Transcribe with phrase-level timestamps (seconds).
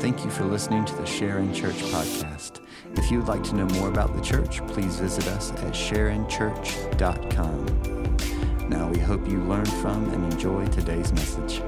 [0.00, 2.62] Thank you for listening to the Sharon Church podcast.
[2.96, 8.68] If you would like to know more about the church, please visit us at sharonchurch.com.
[8.70, 11.60] Now, we hope you learned from and enjoy today's message.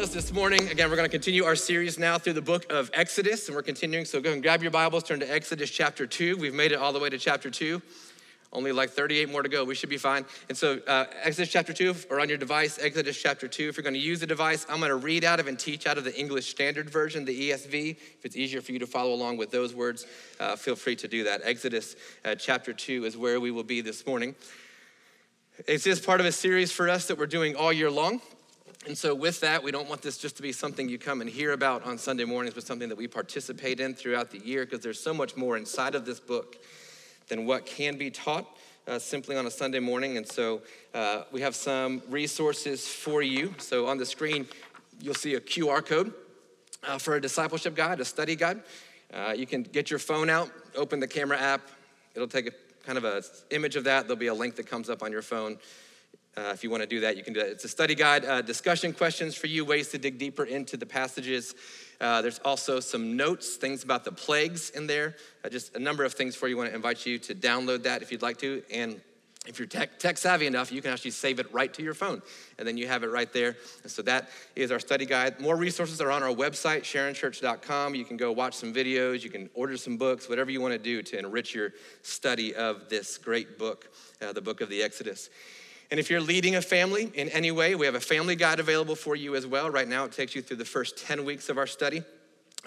[0.00, 0.66] Us this morning.
[0.70, 3.62] Again, we're going to continue our series now through the book of Exodus, and we're
[3.62, 4.06] continuing.
[4.06, 6.38] So go and grab your Bibles, turn to Exodus chapter 2.
[6.38, 7.82] We've made it all the way to chapter 2.
[8.50, 9.62] Only like 38 more to go.
[9.62, 10.24] We should be fine.
[10.48, 13.68] And so, uh, Exodus chapter 2, or on your device, Exodus chapter 2.
[13.68, 15.86] If you're going to use the device, I'm going to read out of and teach
[15.86, 17.90] out of the English Standard Version, the ESV.
[17.90, 20.06] If it's easier for you to follow along with those words,
[20.38, 21.42] uh, feel free to do that.
[21.44, 21.94] Exodus
[22.24, 24.34] uh, chapter 2 is where we will be this morning.
[25.68, 28.22] It's just part of a series for us that we're doing all year long.
[28.86, 31.28] And so, with that, we don't want this just to be something you come and
[31.28, 34.80] hear about on Sunday mornings, but something that we participate in throughout the year because
[34.80, 36.56] there's so much more inside of this book
[37.28, 38.46] than what can be taught
[38.88, 40.16] uh, simply on a Sunday morning.
[40.16, 40.62] And so,
[40.94, 43.54] uh, we have some resources for you.
[43.58, 44.48] So, on the screen,
[44.98, 46.14] you'll see a QR code
[46.82, 48.62] uh, for a discipleship guide, a study guide.
[49.12, 51.60] Uh, you can get your phone out, open the camera app.
[52.14, 52.52] It'll take a
[52.86, 54.04] kind of an image of that.
[54.04, 55.58] There'll be a link that comes up on your phone.
[56.36, 57.50] Uh, if you want to do that, you can do that.
[57.50, 60.86] It's a study guide, uh, discussion questions for you, ways to dig deeper into the
[60.86, 61.54] passages.
[62.00, 66.04] Uh, there's also some notes, things about the plagues in there, uh, just a number
[66.04, 66.56] of things for you.
[66.56, 68.62] I want to invite you to download that if you'd like to.
[68.72, 69.00] And
[69.46, 72.20] if you're tech, tech savvy enough, you can actually save it right to your phone,
[72.58, 73.56] and then you have it right there.
[73.82, 75.40] And so that is our study guide.
[75.40, 77.94] More resources are on our website, sharonchurch.com.
[77.94, 80.78] You can go watch some videos, you can order some books, whatever you want to
[80.78, 83.88] do to enrich your study of this great book,
[84.20, 85.30] uh, the book of the Exodus.
[85.90, 88.94] And if you're leading a family in any way, we have a family guide available
[88.94, 89.70] for you as well.
[89.70, 92.02] Right now, it takes you through the first 10 weeks of our study.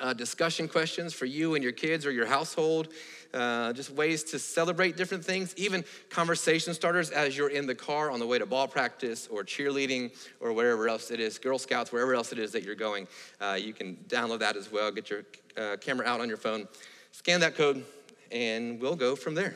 [0.02, 2.88] Uh, discussion questions for you and your kids or your household,
[3.34, 8.10] uh, just ways to celebrate different things, even conversation starters as you're in the car
[8.10, 11.92] on the way to ball practice or cheerleading or wherever else it is, Girl Scouts,
[11.92, 13.08] wherever else it is that you're going.
[13.40, 14.92] Uh, you can download that as well.
[14.92, 15.24] Get your
[15.56, 16.68] uh, camera out on your phone,
[17.12, 17.86] scan that code,
[18.32, 19.56] and we'll go from there.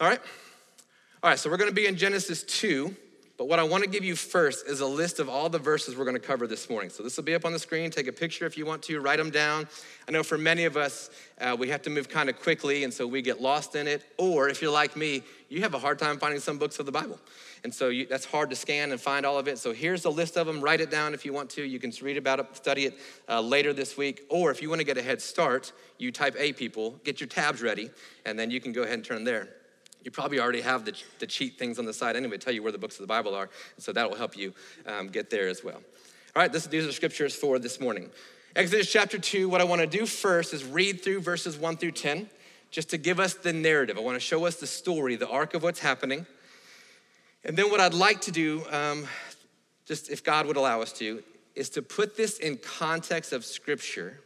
[0.00, 0.20] All right?
[1.24, 2.94] All right, so we're going to be in Genesis 2,
[3.38, 5.96] but what I want to give you first is a list of all the verses
[5.96, 6.90] we're going to cover this morning.
[6.90, 7.90] So this will be up on the screen.
[7.90, 9.66] Take a picture if you want to, write them down.
[10.06, 11.08] I know for many of us,
[11.40, 14.04] uh, we have to move kind of quickly, and so we get lost in it.
[14.18, 16.92] Or if you're like me, you have a hard time finding some books of the
[16.92, 17.18] Bible.
[17.62, 19.56] And so you, that's hard to scan and find all of it.
[19.56, 20.60] So here's a list of them.
[20.60, 21.62] Write it down if you want to.
[21.62, 22.98] You can read about it, study it
[23.30, 24.26] uh, later this week.
[24.28, 27.28] Or if you want to get a head start, you type A people, get your
[27.28, 27.88] tabs ready,
[28.26, 29.48] and then you can go ahead and turn there.
[30.04, 32.72] You probably already have the, the cheat things on the side anyway, tell you where
[32.72, 33.48] the books of the Bible are.
[33.78, 34.52] So that will help you
[34.86, 35.80] um, get there as well.
[36.36, 38.10] All right, this, these are the scriptures for this morning.
[38.54, 41.92] Exodus chapter 2, what I want to do first is read through verses 1 through
[41.92, 42.28] 10,
[42.70, 43.96] just to give us the narrative.
[43.96, 46.26] I want to show us the story, the arc of what's happening.
[47.44, 49.06] And then what I'd like to do, um,
[49.86, 51.22] just if God would allow us to,
[51.54, 54.20] is to put this in context of scripture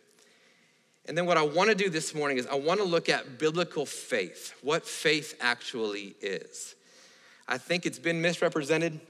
[1.09, 3.39] and then, what I want to do this morning is I want to look at
[3.39, 6.75] biblical faith, what faith actually is.
[7.49, 9.01] I think it's been misrepresented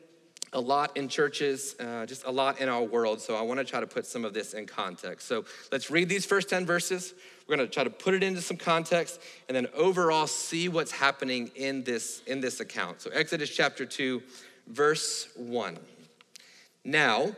[0.53, 3.21] a lot in churches, uh, just a lot in our world.
[3.21, 5.27] So, I want to try to put some of this in context.
[5.27, 7.15] So, let's read these first 10 verses.
[7.49, 10.93] We're going to try to put it into some context and then overall see what's
[10.93, 13.01] happening in this, in this account.
[13.01, 14.23] So, Exodus chapter 2,
[14.69, 15.77] verse 1.
[16.85, 17.35] Now,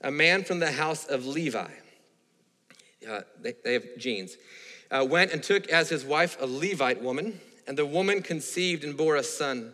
[0.00, 1.68] a man from the house of Levi,
[3.08, 4.36] uh, they, they, have genes,
[4.90, 8.96] uh, went and took as his wife a Levite woman, and the woman conceived and
[8.96, 9.72] bore a son.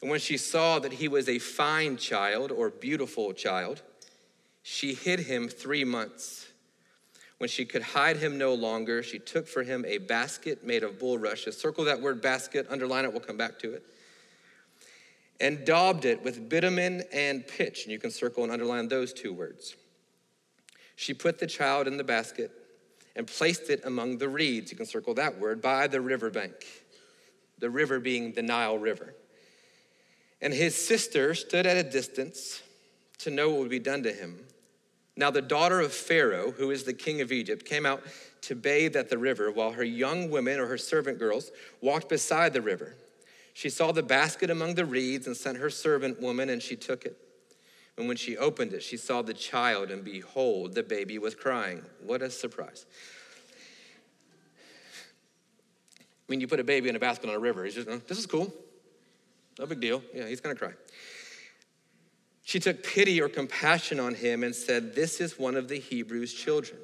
[0.00, 3.82] And when she saw that he was a fine child or beautiful child,
[4.62, 6.46] she hid him three months.
[7.38, 11.00] When she could hide him no longer, she took for him a basket made of
[11.00, 11.56] bulrushes.
[11.56, 13.84] Circle that word basket, underline it, we'll come back to it.
[15.40, 17.82] And daubed it with bitumen and pitch.
[17.82, 19.74] And you can circle and underline those two words.
[21.02, 22.52] She put the child in the basket
[23.16, 26.54] and placed it among the reeds, you can circle that word, by the riverbank,
[27.58, 29.12] the river being the Nile River.
[30.40, 32.62] And his sister stood at a distance
[33.18, 34.46] to know what would be done to him.
[35.16, 38.04] Now, the daughter of Pharaoh, who is the king of Egypt, came out
[38.42, 41.50] to bathe at the river while her young women or her servant girls
[41.80, 42.94] walked beside the river.
[43.54, 47.04] She saw the basket among the reeds and sent her servant woman, and she took
[47.04, 47.18] it.
[47.98, 51.82] And when she opened it, she saw the child, and behold, the baby was crying.
[52.04, 52.86] What a surprise.
[56.00, 57.64] I mean, you put a baby in a basket on a river.
[57.64, 58.52] He's just, this is cool.
[59.58, 60.02] No big deal.
[60.14, 60.72] Yeah, he's going to cry.
[62.44, 66.32] She took pity or compassion on him and said, This is one of the Hebrews'
[66.32, 66.78] children.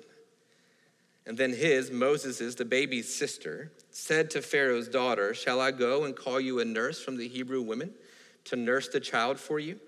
[1.26, 6.14] And then his, Moses' the baby's sister, said to Pharaoh's daughter, Shall I go and
[6.14, 7.92] call you a nurse from the Hebrew women
[8.44, 9.80] to nurse the child for you?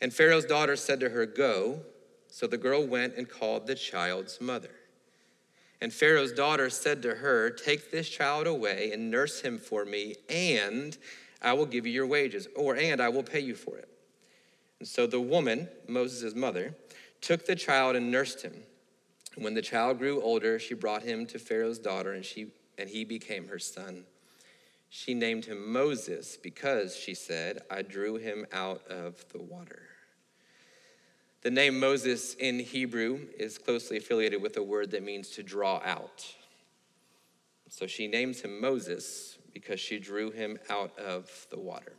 [0.00, 1.80] And Pharaoh's daughter said to her, Go.
[2.28, 4.70] So the girl went and called the child's mother.
[5.80, 10.16] And Pharaoh's daughter said to her, Take this child away and nurse him for me,
[10.28, 10.96] and
[11.42, 13.88] I will give you your wages, or and I will pay you for it.
[14.78, 16.74] And so the woman, Moses' mother,
[17.20, 18.54] took the child and nursed him.
[19.34, 22.88] And when the child grew older, she brought him to Pharaoh's daughter, and, she, and
[22.88, 24.04] he became her son.
[24.88, 29.89] She named him Moses because, she said, I drew him out of the water.
[31.42, 35.80] The name Moses in Hebrew is closely affiliated with a word that means to draw
[35.84, 36.26] out.
[37.68, 41.92] So she names him Moses because she drew him out of the water.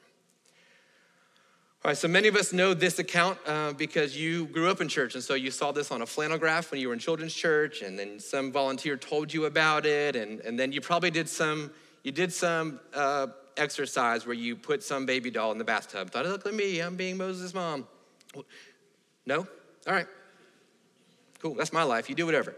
[1.84, 4.88] All right, so many of us know this account uh, because you grew up in
[4.88, 7.34] church, and so you saw this on a flannel graph when you were in children's
[7.34, 11.28] church, and then some volunteer told you about it, and, and then you probably did
[11.28, 11.72] some
[12.04, 13.28] you did some uh,
[13.58, 16.12] exercise where you put some baby doll in the bathtub.
[16.12, 17.88] Thought, look at me, I'm being Moses' mom.
[19.26, 19.48] No?
[19.88, 20.08] All right.
[21.40, 22.10] Cool, that's my life.
[22.10, 22.56] You do whatever.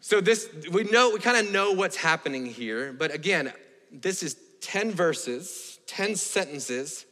[0.00, 3.52] So this we know we kind of know what's happening here, but again,
[3.90, 7.06] this is 10 verses, 10 sentences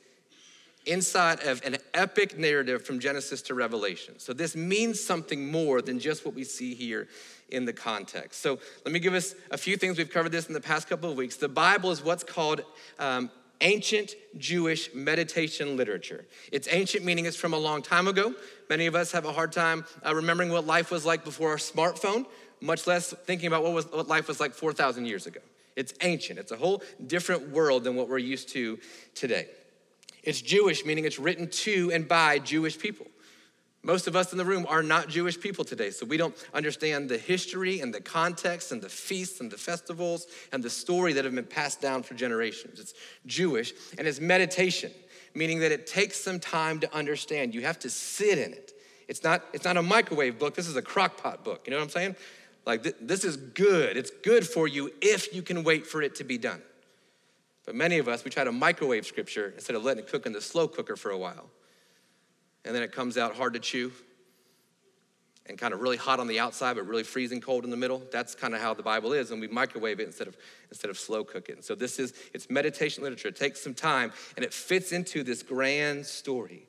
[0.85, 4.19] inside of an epic narrative from Genesis to Revelation.
[4.19, 7.09] So this means something more than just what we see here
[7.50, 8.43] in the context.
[8.43, 9.99] So let me give us a few things.
[9.99, 11.37] We've covered this in the past couple of weeks.
[11.37, 12.62] The Bible is what's called
[12.99, 13.31] um,
[13.62, 16.26] ancient Jewish meditation literature.
[16.50, 18.35] It's ancient, meaning it's from a long time ago.
[18.69, 21.56] Many of us have a hard time uh, remembering what life was like before our
[21.56, 22.26] smartphone,
[22.61, 25.41] much less thinking about what, was, what life was like 4,000 years ago.
[25.75, 28.79] It's ancient, it's a whole different world than what we're used to
[29.14, 29.47] today.
[30.23, 33.06] It's Jewish, meaning it's written to and by Jewish people.
[33.84, 37.08] Most of us in the room are not Jewish people today, so we don't understand
[37.08, 41.25] the history and the context and the feasts and the festivals and the story that
[41.25, 42.79] have been passed down for generations.
[42.79, 42.94] It's
[43.26, 44.93] Jewish and it's meditation,
[45.34, 47.56] meaning that it takes some time to understand.
[47.56, 48.73] You have to sit in it.
[49.08, 51.62] It's not, it's not a microwave book, this is a crockpot book.
[51.67, 52.17] You know what I'm saying?
[52.64, 53.96] Like, th- this is good.
[53.96, 56.62] It's good for you if you can wait for it to be done.
[57.67, 60.32] But many of us, we try to microwave scripture instead of letting it cook in
[60.32, 61.50] the slow cooker for a while.
[62.64, 63.93] And then it comes out hard to chew
[65.47, 68.03] and kind of really hot on the outside, but really freezing cold in the middle.
[68.12, 70.37] That's kind of how the Bible is, and we microwave it instead of,
[70.70, 71.64] instead of slow cook it.
[71.64, 73.29] so this is, it's meditation literature.
[73.29, 76.69] It takes some time, and it fits into this grand story.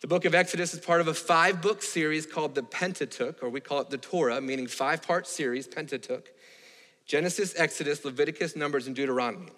[0.00, 3.48] The book of Exodus is part of a five book series called the Pentateuch, or
[3.48, 6.28] we call it the Torah, meaning five part series, Pentateuch.
[7.06, 9.52] Genesis, Exodus, Leviticus, Numbers, and Deuteronomy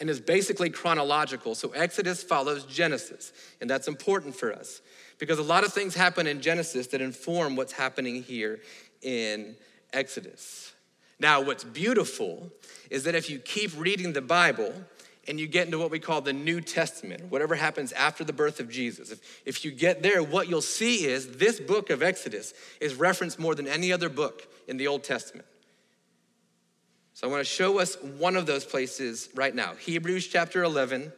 [0.00, 1.54] and is basically chronological.
[1.54, 4.80] So Exodus follows Genesis, and that's important for us
[5.18, 8.60] because a lot of things happen in Genesis that inform what's happening here
[9.02, 9.56] in
[9.92, 10.72] Exodus.
[11.18, 12.50] Now, what's beautiful
[12.90, 14.74] is that if you keep reading the Bible,
[15.28, 18.60] and you get into what we call the New Testament, whatever happens after the birth
[18.60, 19.10] of Jesus.
[19.10, 23.38] If, if you get there, what you'll see is this book of Exodus is referenced
[23.38, 25.46] more than any other book in the Old Testament.
[27.16, 29.72] So I want to show us one of those places right now.
[29.72, 31.10] Hebrews chapter 11,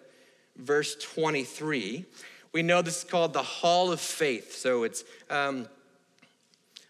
[0.55, 2.05] verse 23.
[2.53, 4.55] We know this is called the Hall of Faith.
[4.55, 5.69] So it's, um,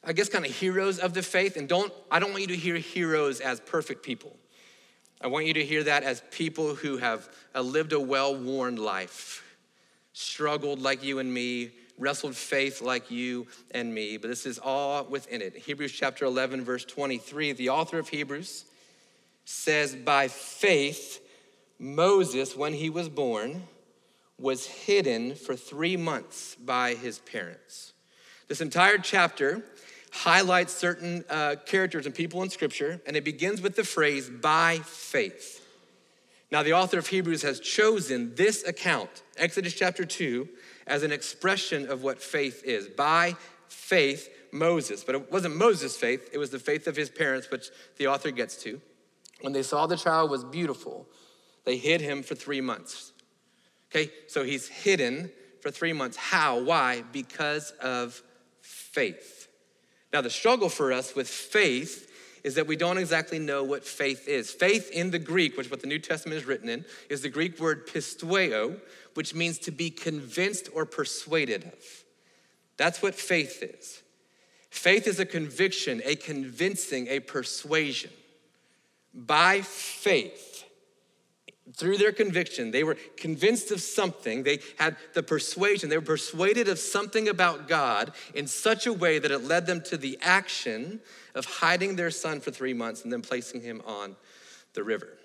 [0.05, 1.57] I guess, kind of heroes of the faith.
[1.57, 4.37] And don't, I don't want you to hear heroes as perfect people.
[5.23, 8.77] I want you to hear that as people who have uh, lived a well worn
[8.77, 9.43] life,
[10.13, 14.19] struggled like you and me, wrestled faith like you and me.
[14.19, 15.57] But this is all within it.
[15.57, 17.53] Hebrews chapter 11, verse 23.
[17.53, 18.67] The author of Hebrews
[19.49, 21.25] says, By faith,
[21.79, 23.63] Moses, when he was born,
[24.39, 27.95] was hidden for three months by his parents.
[28.49, 29.65] This entire chapter
[30.13, 34.81] highlights certain uh, characters and people in Scripture, and it begins with the phrase, by
[34.85, 35.67] faith.
[36.51, 40.47] Now, the author of Hebrews has chosen this account, Exodus chapter 2,
[40.87, 42.87] as an expression of what faith is.
[42.87, 43.35] By
[43.69, 45.05] faith, Moses.
[45.05, 48.31] But it wasn't Moses' faith, it was the faith of his parents, which the author
[48.31, 48.83] gets to.
[49.41, 51.07] When they saw the child was beautiful,
[51.65, 53.13] they hid him for three months.
[53.91, 55.31] Okay, so he's hidden
[55.61, 56.17] for three months.
[56.17, 56.61] How?
[56.61, 57.03] Why?
[57.13, 58.23] Because of
[58.61, 59.49] faith.
[60.13, 62.07] Now, the struggle for us with faith
[62.45, 64.51] is that we don't exactly know what faith is.
[64.51, 67.59] Faith in the Greek, which what the New Testament is written in, is the Greek
[67.59, 68.81] word pisteuo,
[69.15, 72.05] which means to be convinced or persuaded of.
[72.77, 74.03] That's what faith is.
[74.71, 78.11] Faith is a conviction, a convincing, a persuasion
[79.15, 80.65] by faith,
[81.75, 84.43] through their conviction, they were convinced of something.
[84.43, 85.91] They had the persuasion.
[85.91, 89.83] They were persuaded of something about God in such a way that it led them
[89.83, 91.01] to the action
[91.35, 94.17] of hiding their son for three months and then placing him on
[94.75, 95.19] the river.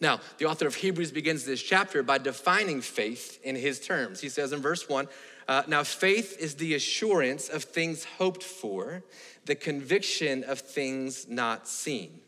[0.00, 4.20] Now, the author of Hebrews begins this chapter by defining faith in his terms.
[4.20, 5.06] He says in verse one,
[5.46, 9.04] uh, Now faith is the assurance of things hoped for,
[9.44, 12.20] the conviction of things not seen.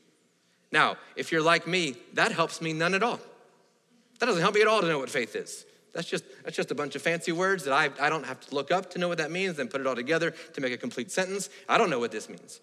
[0.73, 3.21] Now, if you're like me, that helps me none at all.
[4.19, 5.65] That doesn't help me at all to know what faith is.
[5.93, 8.55] That's just, that's just a bunch of fancy words that I, I don't have to
[8.55, 10.77] look up to know what that means, then put it all together to make a
[10.77, 11.49] complete sentence.
[11.69, 12.61] I don't know what this means.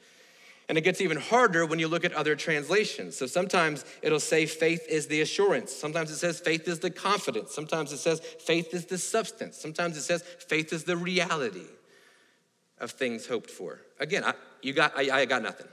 [0.70, 3.18] And it gets even harder when you look at other translations.
[3.18, 5.76] So sometimes it'll say faith is the assurance.
[5.76, 7.54] Sometimes it says faith is the confidence.
[7.54, 9.58] Sometimes it says faith is the substance.
[9.58, 11.66] Sometimes it says faith is the reality
[12.80, 13.82] of things hoped for.
[14.00, 15.68] Again, I, you got, I, I got nothing.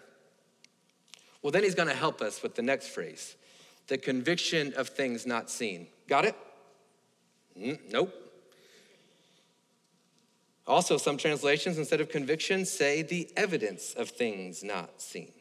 [1.42, 3.36] Well, then he's going to help us with the next phrase
[3.86, 5.88] the conviction of things not seen.
[6.06, 6.36] Got it?
[7.58, 8.14] Mm, nope.
[10.66, 15.32] Also, some translations, instead of conviction, say the evidence of things not seen.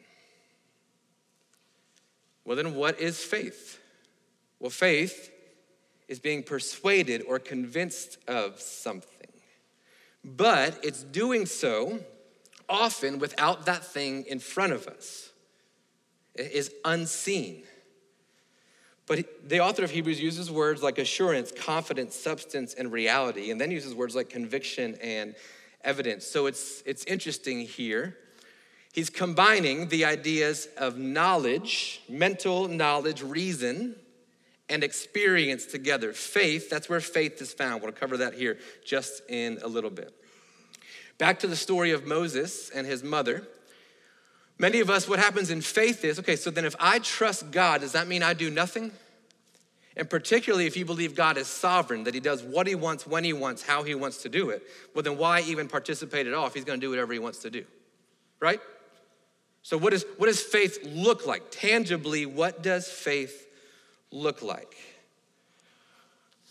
[2.44, 3.78] Well, then, what is faith?
[4.58, 5.30] Well, faith
[6.08, 9.28] is being persuaded or convinced of something,
[10.24, 12.00] but it's doing so
[12.68, 15.29] often without that thing in front of us.
[16.40, 17.64] Is unseen.
[19.06, 23.72] But the author of Hebrews uses words like assurance, confidence, substance, and reality, and then
[23.72, 25.34] uses words like conviction and
[25.82, 26.26] evidence.
[26.26, 28.16] So it's, it's interesting here.
[28.92, 33.96] He's combining the ideas of knowledge, mental knowledge, reason,
[34.68, 36.12] and experience together.
[36.12, 37.82] Faith, that's where faith is found.
[37.82, 40.14] We'll cover that here just in a little bit.
[41.18, 43.46] Back to the story of Moses and his mother.
[44.60, 47.80] Many of us, what happens in faith is okay, so then if I trust God,
[47.80, 48.92] does that mean I do nothing?
[49.96, 53.24] And particularly if you believe God is sovereign, that He does what He wants, when
[53.24, 54.62] He wants, how He wants to do it,
[54.94, 57.48] well, then why even participate at all if He's gonna do whatever He wants to
[57.48, 57.64] do?
[58.38, 58.60] Right?
[59.62, 61.50] So, what, is, what does faith look like?
[61.50, 63.48] Tangibly, what does faith
[64.10, 64.76] look like?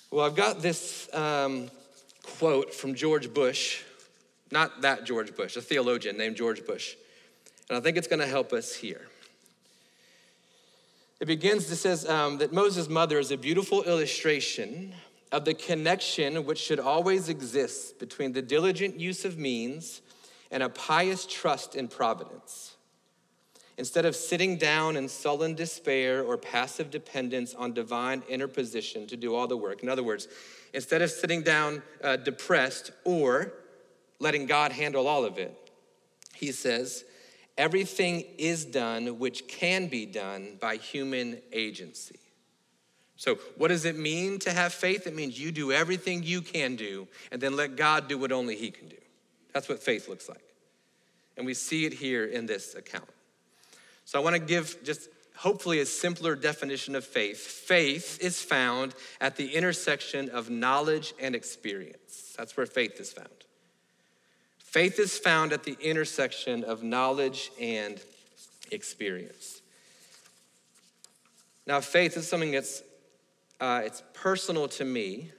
[0.09, 1.69] Well, I've got this um,
[2.23, 3.83] quote from George Bush,
[4.49, 6.95] not that George Bush, a theologian named George Bush.
[7.69, 9.07] And I think it's going to help us here.
[11.19, 14.95] It begins, it says um, that Moses' mother is a beautiful illustration
[15.31, 20.01] of the connection which should always exist between the diligent use of means
[20.49, 22.75] and a pious trust in providence.
[23.77, 29.35] Instead of sitting down in sullen despair or passive dependence on divine interposition to do
[29.35, 29.83] all the work.
[29.83, 30.27] In other words,
[30.73, 33.53] instead of sitting down uh, depressed or
[34.19, 35.55] letting God handle all of it,
[36.33, 37.05] he says,
[37.59, 42.17] everything is done which can be done by human agency.
[43.17, 45.05] So, what does it mean to have faith?
[45.05, 48.55] It means you do everything you can do and then let God do what only
[48.55, 48.95] He can do.
[49.53, 50.41] That's what faith looks like.
[51.35, 53.09] And we see it here in this account.
[54.05, 57.39] So, I want to give just hopefully a simpler definition of faith.
[57.39, 62.33] Faith is found at the intersection of knowledge and experience.
[62.37, 63.29] That's where faith is found.
[64.69, 67.99] Faith is found at the intersection of knowledge and
[68.71, 69.63] experience.
[71.65, 72.83] Now, faith is something that's
[73.59, 75.31] uh, it's personal to me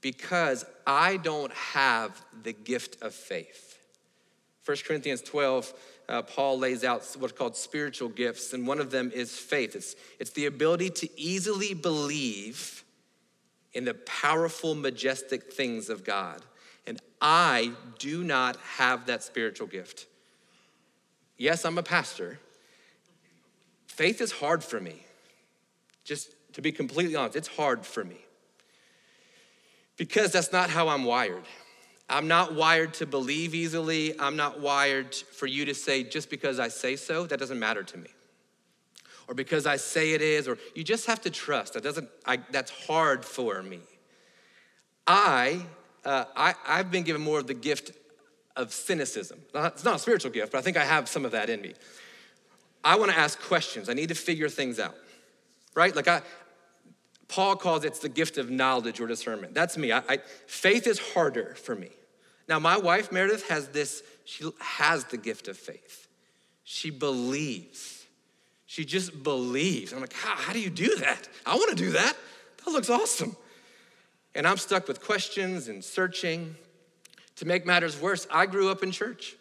[0.00, 3.78] because I don't have the gift of faith.
[4.64, 5.72] 1 Corinthians 12,
[6.08, 9.76] uh, Paul lays out what's called spiritual gifts, and one of them is faith.
[9.76, 12.82] It's, it's the ability to easily believe
[13.74, 16.42] in the powerful, majestic things of God.
[16.90, 17.70] And I
[18.00, 20.06] do not have that spiritual gift.
[21.38, 22.40] Yes, I'm a pastor.
[23.86, 25.04] Faith is hard for me.
[26.02, 28.16] Just to be completely honest, it's hard for me.
[29.96, 31.44] Because that's not how I'm wired.
[32.08, 34.18] I'm not wired to believe easily.
[34.18, 37.84] I'm not wired for you to say, just because I say so, that doesn't matter
[37.84, 38.10] to me.
[39.28, 41.74] Or because I say it is, or you just have to trust.
[41.74, 43.78] That doesn't, I, that's hard for me.
[45.06, 45.66] I
[46.04, 47.92] uh, I, I've been given more of the gift
[48.56, 49.40] of cynicism.
[49.54, 51.74] It's not a spiritual gift, but I think I have some of that in me.
[52.82, 53.88] I want to ask questions.
[53.88, 54.94] I need to figure things out,
[55.74, 55.94] right?
[55.94, 56.22] Like I,
[57.28, 59.54] Paul calls it the gift of knowledge or discernment.
[59.54, 59.92] That's me.
[59.92, 61.90] I, I, faith is harder for me.
[62.48, 64.02] Now, my wife Meredith has this.
[64.24, 66.08] She has the gift of faith.
[66.64, 68.04] She believes.
[68.66, 69.92] She just believes.
[69.92, 71.28] I'm like, how, how do you do that?
[71.46, 72.16] I want to do that.
[72.64, 73.36] That looks awesome.
[74.34, 76.56] And I'm stuck with questions and searching.
[77.36, 79.36] To make matters worse, I grew up in church.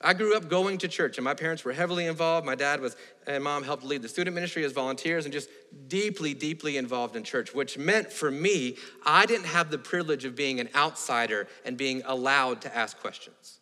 [0.00, 2.44] I grew up going to church, and my parents were heavily involved.
[2.44, 5.48] My dad was and mom helped lead the student ministry as volunteers and just
[5.88, 10.36] deeply, deeply involved in church, which meant for me, I didn't have the privilege of
[10.36, 13.60] being an outsider and being allowed to ask questions.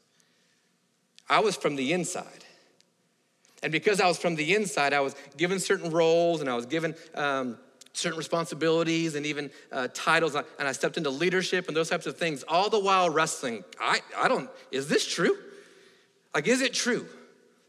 [1.28, 2.44] I was from the inside.
[3.62, 6.66] And because I was from the inside, I was given certain roles and I was
[6.66, 7.56] given um,
[7.94, 10.34] certain responsibilities and even uh, titles.
[10.34, 13.64] And I stepped into leadership and those types of things, all the while wrestling.
[13.80, 15.36] I, I don't, is this true?
[16.34, 17.06] Like, is it true?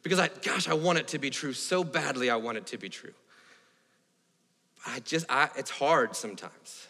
[0.04, 2.30] Because I, gosh, I want it to be true so badly.
[2.30, 3.14] I want it to be true.
[4.86, 6.88] I just, I, it's hard sometimes.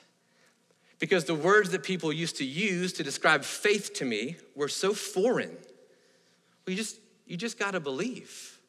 [0.97, 4.93] Because the words that people used to use to describe faith to me were so
[4.93, 5.51] foreign.
[5.51, 8.59] Well, you just, you just gotta believe.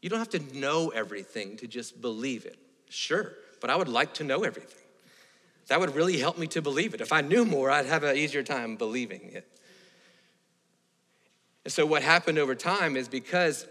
[0.00, 2.58] You don't have to know everything to just believe it.
[2.88, 4.76] Sure, but I would like to know everything.
[5.68, 7.00] That would really help me to believe it.
[7.00, 9.48] If I knew more, I'd have an easier time believing it.
[11.64, 13.66] And so, what happened over time is because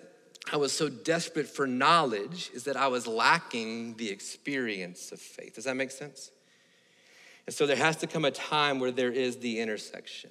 [0.51, 5.55] I was so desperate for knowledge, is that I was lacking the experience of faith.
[5.55, 6.31] Does that make sense?
[7.45, 10.29] And so, there has to come a time where there is the intersection.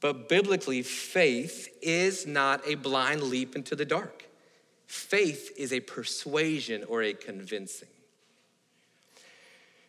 [0.00, 4.24] But biblically, faith is not a blind leap into the dark.
[4.86, 7.88] Faith is a persuasion or a convincing.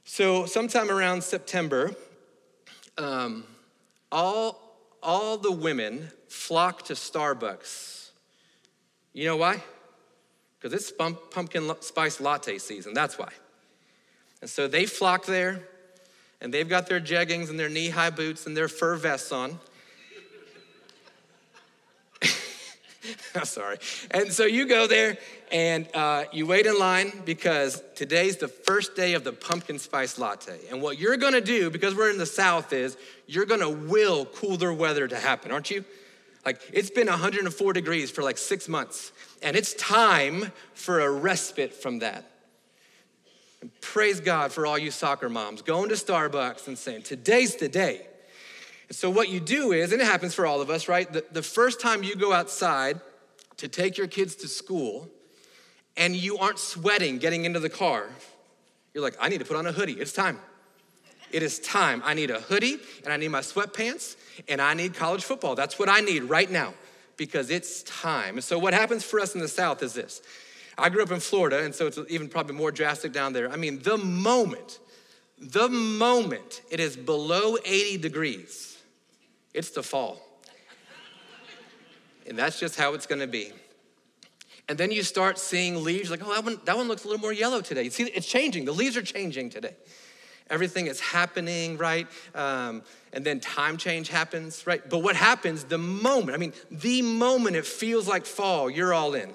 [0.03, 1.95] So, sometime around September,
[2.97, 3.45] um,
[4.11, 4.61] all
[5.03, 8.09] all the women flock to Starbucks.
[9.13, 9.61] You know why?
[10.59, 12.93] Because it's pumpkin spice latte season.
[12.93, 13.29] That's why.
[14.41, 15.67] And so they flock there,
[16.39, 19.59] and they've got their jeggings and their knee high boots and their fur vests on.
[23.43, 23.77] Sorry.
[24.11, 25.17] And so you go there
[25.51, 30.17] and uh, you wait in line because today's the first day of the pumpkin spice
[30.17, 30.59] latte.
[30.69, 34.73] And what you're gonna do, because we're in the South, is you're gonna will cooler
[34.73, 35.83] weather to happen, aren't you?
[36.45, 41.73] Like it's been 104 degrees for like six months, and it's time for a respite
[41.73, 42.25] from that.
[43.61, 47.69] And praise God for all you soccer moms going to Starbucks and saying, Today's the
[47.69, 48.07] day.
[48.91, 51.11] So, what you do is, and it happens for all of us, right?
[51.11, 52.99] The, the first time you go outside
[53.57, 55.07] to take your kids to school
[55.95, 58.09] and you aren't sweating getting into the car,
[58.93, 59.93] you're like, I need to put on a hoodie.
[59.93, 60.39] It's time.
[61.31, 62.01] It is time.
[62.03, 64.17] I need a hoodie and I need my sweatpants
[64.49, 65.55] and I need college football.
[65.55, 66.73] That's what I need right now
[67.15, 68.35] because it's time.
[68.35, 70.21] And so, what happens for us in the South is this
[70.77, 73.49] I grew up in Florida, and so it's even probably more drastic down there.
[73.49, 74.79] I mean, the moment,
[75.37, 78.70] the moment it is below 80 degrees,
[79.53, 80.21] it's the fall.
[82.27, 83.51] and that's just how it's gonna be.
[84.69, 87.21] And then you start seeing leaves like, oh, that one, that one looks a little
[87.21, 87.83] more yellow today.
[87.83, 88.65] You see, it's changing.
[88.65, 89.75] The leaves are changing today.
[90.49, 92.07] Everything is happening, right?
[92.35, 92.83] Um,
[93.13, 94.87] and then time change happens, right?
[94.89, 99.13] But what happens the moment, I mean, the moment it feels like fall, you're all
[99.13, 99.31] in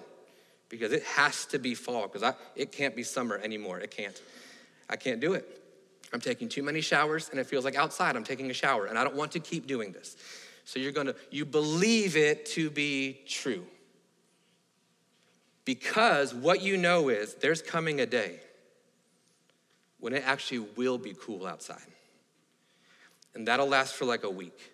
[0.68, 3.80] because it has to be fall because it can't be summer anymore.
[3.80, 4.20] It can't.
[4.88, 5.65] I can't do it.
[6.12, 8.98] I'm taking too many showers and it feels like outside I'm taking a shower and
[8.98, 10.16] I don't want to keep doing this.
[10.64, 13.64] So you're gonna, you believe it to be true.
[15.64, 18.40] Because what you know is there's coming a day
[19.98, 21.82] when it actually will be cool outside.
[23.34, 24.72] And that'll last for like a week.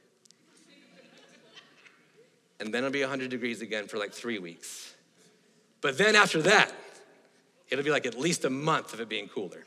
[2.60, 4.94] And then it'll be 100 degrees again for like three weeks.
[5.80, 6.72] But then after that,
[7.70, 9.64] it'll be like at least a month of it being cooler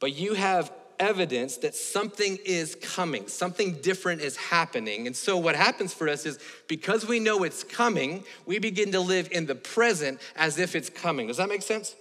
[0.00, 5.06] but you have evidence that something is coming, something different is happening.
[5.06, 9.00] And so, what happens for us is because we know it's coming, we begin to
[9.00, 11.26] live in the present as if it's coming.
[11.28, 11.94] Does that make sense?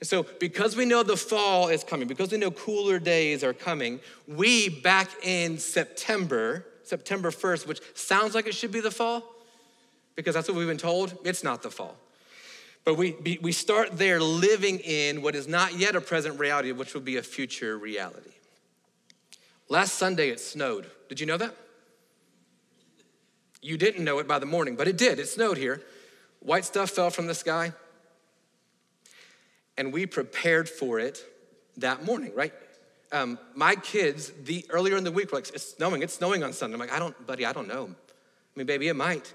[0.00, 3.52] And so, because we know the fall is coming, because we know cooler days are
[3.52, 9.22] coming, we back in September, September 1st, which sounds like it should be the fall,
[10.16, 11.96] because that's what we've been told, it's not the fall.
[12.84, 16.94] But we, we start there living in what is not yet a present reality, which
[16.94, 18.30] will be a future reality.
[19.68, 20.90] Last Sunday it snowed.
[21.08, 21.54] Did you know that?
[23.62, 25.18] You didn't know it by the morning, but it did.
[25.18, 25.82] It snowed here.
[26.40, 27.72] White stuff fell from the sky.
[29.76, 31.24] And we prepared for it
[31.76, 32.52] that morning, right?
[33.12, 36.52] Um, my kids, the earlier in the week, were like, it's snowing, it's snowing on
[36.52, 36.74] Sunday.
[36.74, 37.90] I'm like, I don't, buddy, I don't know.
[37.90, 39.32] I mean, baby, it might.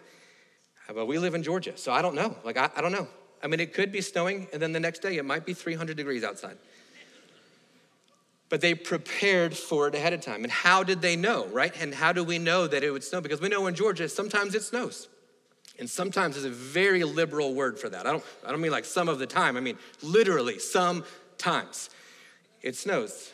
[0.93, 2.35] But we live in Georgia, so I don't know.
[2.43, 3.07] Like, I, I don't know.
[3.45, 5.95] I mean, it could be snowing, and then the next day it might be 300
[5.95, 6.57] degrees outside.
[8.49, 10.43] But they prepared for it ahead of time.
[10.43, 11.71] And how did they know, right?
[11.79, 13.21] And how do we know that it would snow?
[13.21, 15.09] Because we know in Georgia, sometimes it snows.
[15.77, 18.07] And sometimes is a very liberal word for that.
[18.07, 21.91] I don't, I don't mean like some of the time, I mean literally sometimes
[22.63, 23.31] it snows.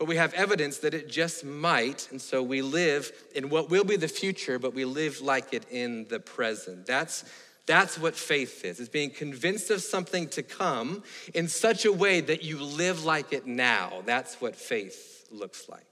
[0.00, 2.08] but we have evidence that it just might.
[2.10, 5.66] And so we live in what will be the future, but we live like it
[5.70, 6.86] in the present.
[6.86, 7.24] That's,
[7.66, 8.80] that's what faith is.
[8.80, 11.02] It's being convinced of something to come
[11.34, 14.02] in such a way that you live like it now.
[14.06, 15.84] That's what faith looks like.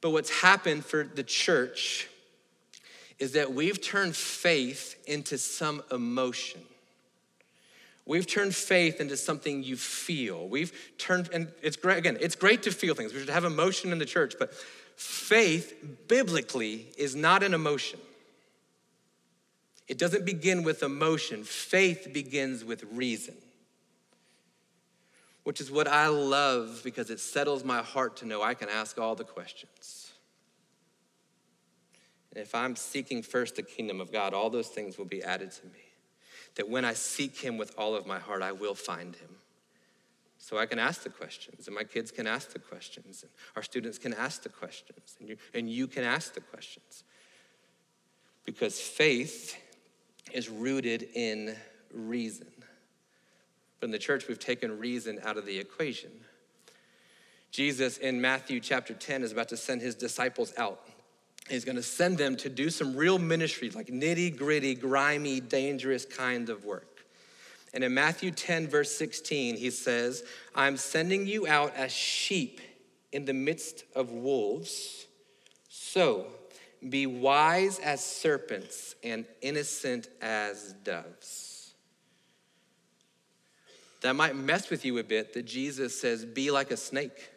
[0.00, 2.08] But what's happened for the church
[3.18, 6.60] is that we've turned faith into some emotion.
[8.06, 10.48] We've turned faith into something you feel.
[10.48, 13.12] We've turned, and it's great, again, it's great to feel things.
[13.12, 14.54] We should have emotion in the church, but
[14.96, 15.74] faith,
[16.08, 17.98] biblically, is not an emotion.
[19.88, 23.34] It doesn't begin with emotion, faith begins with reason,
[25.44, 28.98] which is what I love because it settles my heart to know I can ask
[28.98, 30.12] all the questions.
[32.30, 35.50] And if I'm seeking first the kingdom of God, all those things will be added
[35.52, 35.88] to me
[36.56, 39.36] that when I seek him with all of my heart, I will find him.
[40.38, 43.62] So I can ask the questions, and my kids can ask the questions, and our
[43.62, 47.04] students can ask the questions, and you, and you can ask the questions.
[48.44, 49.56] Because faith
[50.32, 51.56] is rooted in
[51.92, 52.48] reason.
[53.80, 56.10] But in the church, we've taken reason out of the equation.
[57.50, 60.80] Jesus in Matthew chapter 10 is about to send his disciples out
[61.48, 66.04] He's going to send them to do some real ministry, like nitty gritty, grimy, dangerous
[66.04, 67.06] kind of work.
[67.72, 72.60] And in Matthew 10, verse 16, he says, I'm sending you out as sheep
[73.12, 75.06] in the midst of wolves.
[75.68, 76.26] So
[76.86, 81.74] be wise as serpents and innocent as doves.
[84.02, 87.30] That might mess with you a bit that Jesus says, be like a snake.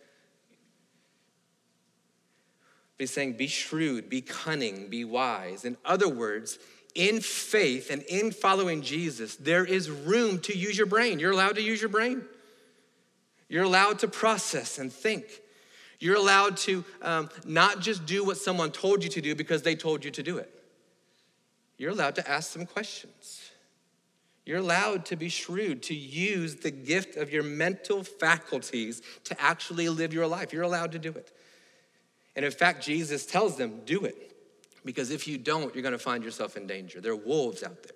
[2.97, 5.65] But He's saying, be shrewd, be cunning, be wise.
[5.65, 6.59] In other words,
[6.93, 11.17] in faith and in following Jesus, there is room to use your brain.
[11.19, 12.23] You're allowed to use your brain.
[13.49, 15.25] You're allowed to process and think.
[16.01, 19.75] You're allowed to um, not just do what someone told you to do because they
[19.75, 20.51] told you to do it.
[21.77, 23.51] You're allowed to ask some questions.
[24.43, 29.89] You're allowed to be shrewd, to use the gift of your mental faculties to actually
[29.89, 30.51] live your life.
[30.51, 31.31] You're allowed to do it.
[32.35, 34.35] And in fact, Jesus tells them, do it.
[34.83, 36.99] Because if you don't, you're going to find yourself in danger.
[36.99, 37.93] There are wolves out there.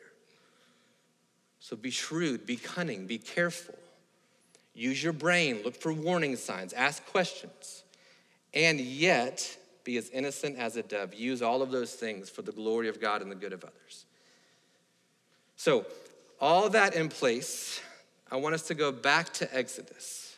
[1.59, 3.73] So be shrewd, be cunning, be careful.
[4.75, 7.84] Use your brain, look for warning signs, ask questions,
[8.55, 11.13] and yet be as innocent as a dove.
[11.13, 14.05] Use all of those things for the glory of God and the good of others.
[15.55, 15.85] So,
[16.41, 17.81] all that in place,
[18.31, 20.37] I want us to go back to Exodus.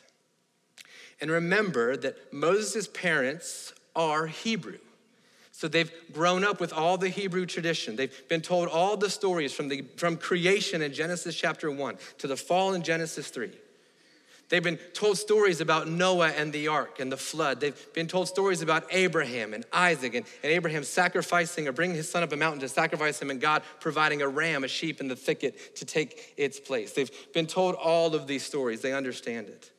[1.20, 4.78] And remember that Moses' parents are Hebrew.
[5.50, 7.96] So they've grown up with all the Hebrew tradition.
[7.96, 12.28] They've been told all the stories from, the, from creation in Genesis chapter 1 to
[12.28, 13.50] the fall in Genesis 3.
[14.48, 17.60] They've been told stories about Noah and the ark and the flood.
[17.60, 22.10] They've been told stories about Abraham and Isaac and, and Abraham sacrificing or bringing his
[22.10, 25.08] son up a mountain to sacrifice him and God providing a ram, a sheep in
[25.08, 26.92] the thicket to take its place.
[26.92, 28.80] They've been told all of these stories.
[28.80, 29.70] They understand it.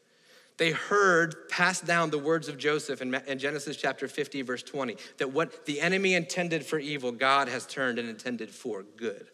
[0.57, 4.97] They heard passed down the words of Joseph in, in Genesis chapter 50, verse 20,
[5.17, 9.29] that what the enemy intended for evil, God has turned and intended for good,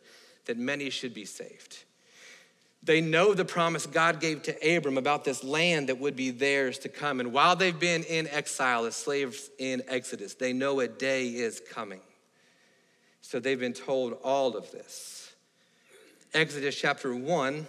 [0.45, 1.84] that many should be saved.
[2.85, 6.77] They know the promise God gave to Abram about this land that would be theirs
[6.79, 7.19] to come.
[7.19, 11.59] And while they've been in exile as slaves in Exodus, they know a day is
[11.71, 12.01] coming.
[13.21, 15.33] So they've been told all of this.
[16.35, 17.65] Exodus chapter 1,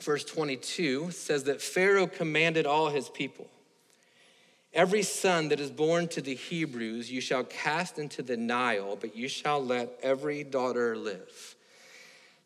[0.00, 3.48] verse 22 says that Pharaoh commanded all his people
[4.72, 9.14] Every son that is born to the Hebrews you shall cast into the Nile, but
[9.14, 11.53] you shall let every daughter live.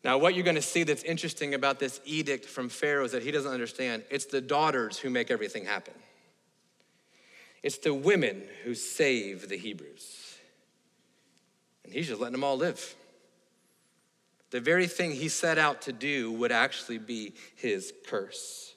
[0.03, 3.23] Now, what you're going to see that's interesting about this edict from Pharaoh is that
[3.23, 5.93] he doesn't understand it's the daughters who make everything happen,
[7.63, 10.15] it's the women who save the Hebrews.
[11.83, 12.95] And he's just letting them all live.
[14.51, 18.73] The very thing he set out to do would actually be his curse.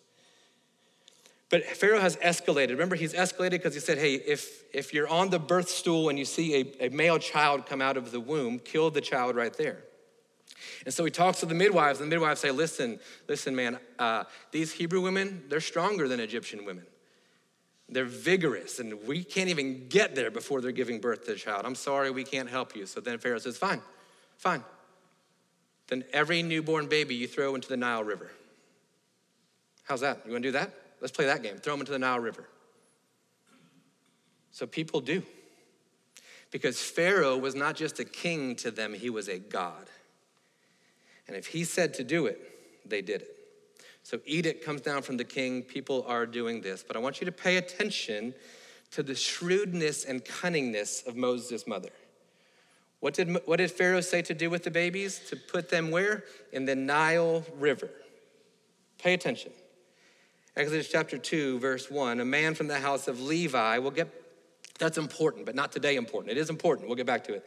[1.51, 2.71] But Pharaoh has escalated.
[2.71, 6.19] Remember, he's escalated because he said, hey, if, if you're on the birth stool and
[6.19, 9.53] you see a, a male child come out of the womb, kill the child right
[9.55, 9.85] there.
[10.85, 14.25] And so he talks to the midwives, and the midwives say, listen, listen, man, uh,
[14.51, 16.87] these Hebrew women, they're stronger than Egyptian women.
[17.89, 21.67] They're vigorous, and we can't even get there before they're giving birth to the child.
[21.67, 22.87] I'm sorry, we can't help you.
[22.87, 23.83] So then Pharaoh says, fine,
[24.37, 24.65] fine
[25.93, 28.31] then every newborn baby you throw into the Nile River.
[29.85, 30.23] How's that?
[30.25, 30.73] You wanna do that?
[31.03, 31.59] Let's play that game.
[31.59, 32.49] Throw them into the Nile River.
[34.53, 35.23] So people do.
[36.51, 39.91] Because Pharaoh was not just a king to them, he was a God.
[41.27, 42.41] And if he said to do it,
[42.89, 43.37] they did it.
[44.05, 45.63] So, edict comes down from the king.
[45.63, 46.85] People are doing this.
[46.87, 48.35] But I want you to pay attention
[48.91, 51.91] to the shrewdness and cunningness of Moses' mother.
[53.01, 55.21] What did, what did Pharaoh say to do with the babies?
[55.31, 56.25] To put them where?
[56.53, 57.91] In the Nile River.
[58.99, 59.53] Pay attention.
[60.57, 64.09] Exodus chapter 2, verse 1 A man from the house of Levi, we'll get,
[64.79, 66.31] that's important, but not today important.
[66.31, 66.89] It is important.
[66.89, 67.45] We'll get back to it.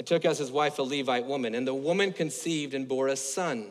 [0.00, 3.16] And took as his wife a Levite woman, and the woman conceived and bore a
[3.16, 3.66] son.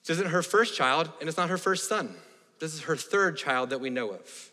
[0.00, 2.14] This isn't her first child, and it's not her first son.
[2.58, 4.50] This is her third child that we know of.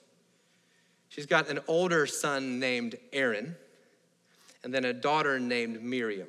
[1.07, 3.55] She's got an older son named Aaron
[4.61, 6.27] and then a daughter named Miriam.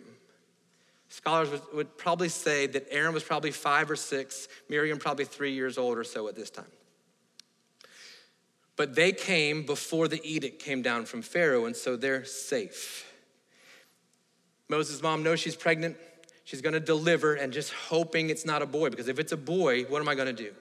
[1.08, 5.78] Scholars would, probably say that Aaron was probably five or six, Miriam probably three years
[5.78, 6.70] old or so at this time.
[8.76, 13.08] But they came before the edict came down from Pharaoh, and so they're safe.
[14.70, 15.96] Moses' mom knows she's pregnant.
[16.44, 19.82] She's gonna deliver and just hoping it's not a boy, because if it's a boy,
[19.84, 20.54] what am I gonna do?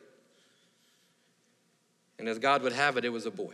[2.17, 3.53] And as God would have it, it was a boy.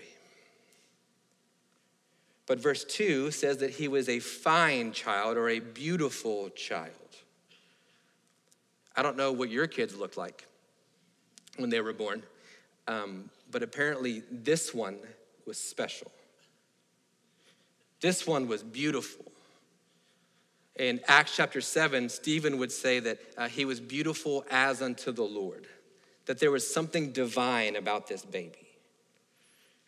[2.47, 6.91] But verse 2 says that he was a fine child or a beautiful child.
[8.95, 10.47] I don't know what your kids looked like
[11.57, 12.23] when they were born,
[12.87, 14.99] um, but apparently this one
[15.45, 16.11] was special.
[17.99, 19.25] This one was beautiful.
[20.75, 25.23] In Acts chapter 7, Stephen would say that uh, he was beautiful as unto the
[25.23, 25.67] Lord,
[26.25, 28.67] that there was something divine about this baby.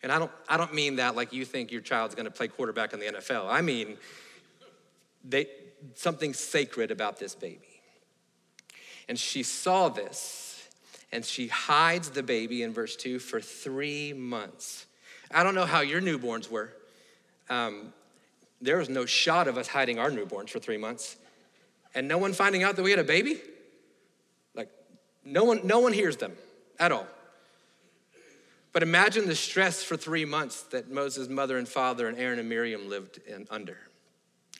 [0.02, 2.92] And I don't, I don't mean that like you think your child's gonna play quarterback
[2.92, 3.48] in the NFL.
[3.48, 3.98] I mean
[5.24, 5.48] they,
[5.94, 7.82] something sacred about this baby.
[9.08, 10.68] And she saw this,
[11.12, 14.86] and she hides the baby in verse 2 for three months.
[15.30, 16.72] I don't know how your newborns were.
[17.48, 17.92] Um,
[18.60, 21.16] there was no shot of us hiding our newborns for three months.
[21.94, 23.40] And no one finding out that we had a baby?
[24.54, 24.70] Like,
[25.24, 26.32] no one, no one hears them
[26.78, 27.06] at all.
[28.72, 32.48] But imagine the stress for three months that Moses' mother and father and Aaron and
[32.48, 33.78] Miriam lived in, under.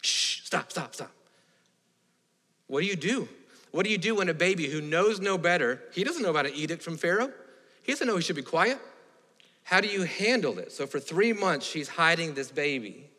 [0.00, 1.12] Shh, stop, stop, stop.
[2.66, 3.28] What do you do?
[3.70, 6.46] What do you do when a baby who knows no better, he doesn't know about
[6.46, 7.32] an edict from Pharaoh,
[7.82, 8.78] he doesn't know he should be quiet?
[9.64, 10.72] How do you handle it?
[10.72, 13.10] So for three months, she's hiding this baby.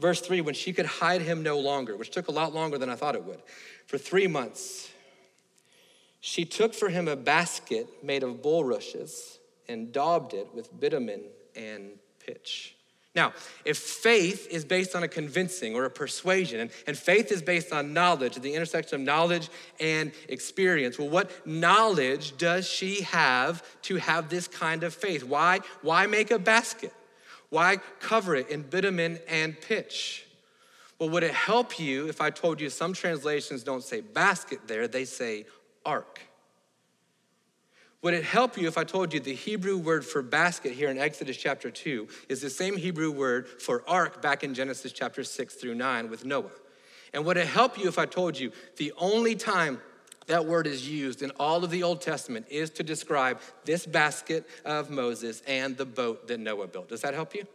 [0.00, 2.88] Verse three, when she could hide him no longer, which took a lot longer than
[2.88, 3.42] I thought it would.
[3.86, 4.90] For three months,
[6.20, 11.90] she took for him a basket made of bulrushes and daubed it with bitumen and
[12.24, 12.76] pitch.
[13.14, 13.32] Now,
[13.64, 17.72] if faith is based on a convincing or a persuasion, and, and faith is based
[17.72, 23.96] on knowledge, the intersection of knowledge and experience, well, what knowledge does she have to
[23.96, 25.24] have this kind of faith?
[25.24, 26.94] Why, why make a basket?
[27.50, 30.26] Why cover it in bitumen and pitch?
[30.98, 34.86] Well, would it help you if I told you some translations don't say basket there,
[34.88, 35.46] they say
[35.84, 36.20] ark?
[38.02, 40.98] Would it help you if I told you the Hebrew word for basket here in
[40.98, 45.54] Exodus chapter 2 is the same Hebrew word for ark back in Genesis chapter 6
[45.54, 46.50] through 9 with Noah?
[47.12, 49.80] And would it help you if I told you the only time
[50.30, 54.48] that word is used in all of the Old Testament is to describe this basket
[54.64, 56.88] of Moses and the boat that Noah built?
[56.88, 57.46] Does that help you?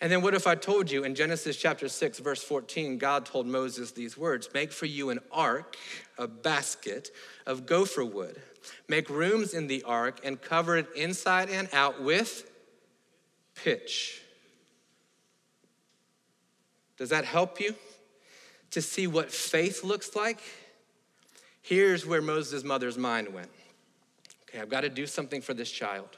[0.00, 3.48] And then what if I told you in Genesis chapter 6, verse 14, God told
[3.48, 5.76] Moses these words Make for you an ark,
[6.18, 7.10] a basket
[7.46, 8.40] of gopher wood.
[8.86, 12.48] Make rooms in the ark and cover it inside and out with
[13.56, 14.22] pitch.
[16.96, 17.74] Does that help you
[18.70, 20.40] to see what faith looks like?
[21.68, 23.50] Here's where Moses' mother's mind went.
[24.48, 26.08] Okay, I've got to do something for this child.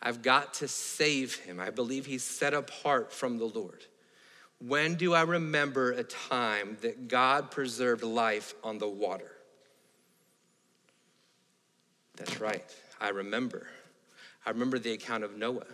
[0.00, 1.58] I've got to save him.
[1.58, 3.86] I believe he's set apart from the Lord.
[4.60, 9.32] When do I remember a time that God preserved life on the water?
[12.14, 12.64] That's right.
[13.00, 13.66] I remember.
[14.46, 15.66] I remember the account of Noah.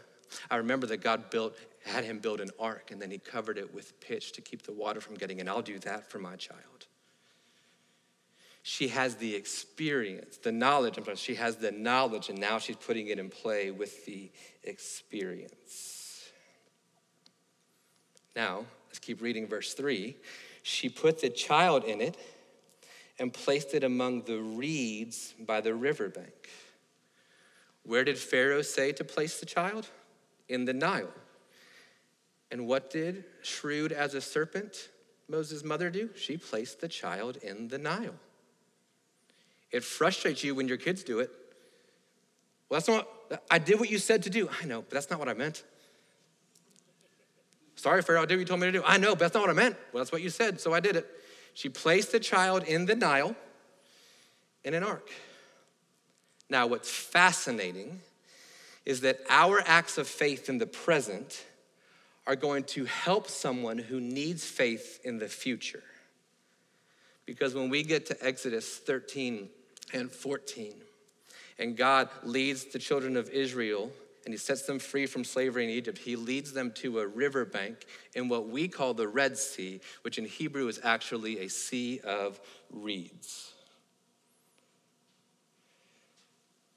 [0.51, 3.75] I remember that God built, had him build an ark, and then he covered it
[3.75, 5.49] with pitch to keep the water from getting in.
[5.49, 6.84] I'll do that for my child.
[8.67, 10.97] She has the experience, the knowledge.
[10.97, 14.31] I'm sorry, she has the knowledge, and now she's putting it in play with the
[14.63, 16.31] experience.
[18.35, 20.17] Now, let's keep reading verse three.
[20.63, 22.17] She put the child in it
[23.19, 26.49] and placed it among the reeds by the riverbank.
[27.83, 29.89] Where did Pharaoh say to place the child?
[30.49, 31.13] In the Nile.
[32.51, 34.89] And what did shrewd as a serpent
[35.29, 36.09] Moses' mother do?
[36.17, 38.15] She placed the child in the Nile.
[39.75, 41.33] It frustrates you when your kids do it.
[42.69, 44.49] Well, that's not, what, I did what you said to do.
[44.63, 45.65] I know, but that's not what I meant.
[47.75, 48.85] Sorry, Pharaoh, I did what you told me to do.
[48.87, 49.75] I know, but that's not what I meant.
[49.93, 51.09] Well, that's what you said, so I did it.
[51.55, 53.35] She placed the child in the Nile,
[54.63, 55.11] in an ark.
[56.49, 58.01] Now, what's fascinating
[58.87, 61.45] is that our acts of faith in the present
[62.29, 65.83] are going to help someone who needs faith in the future.
[67.27, 69.49] Because when we get to Exodus 13
[69.95, 70.75] and 14,
[71.59, 73.91] and God leads the children of Israel
[74.25, 77.87] and he sets them free from slavery in Egypt, he leads them to a riverbank
[78.15, 82.41] in what we call the Red Sea, which in Hebrew is actually a sea of
[82.71, 83.53] reeds.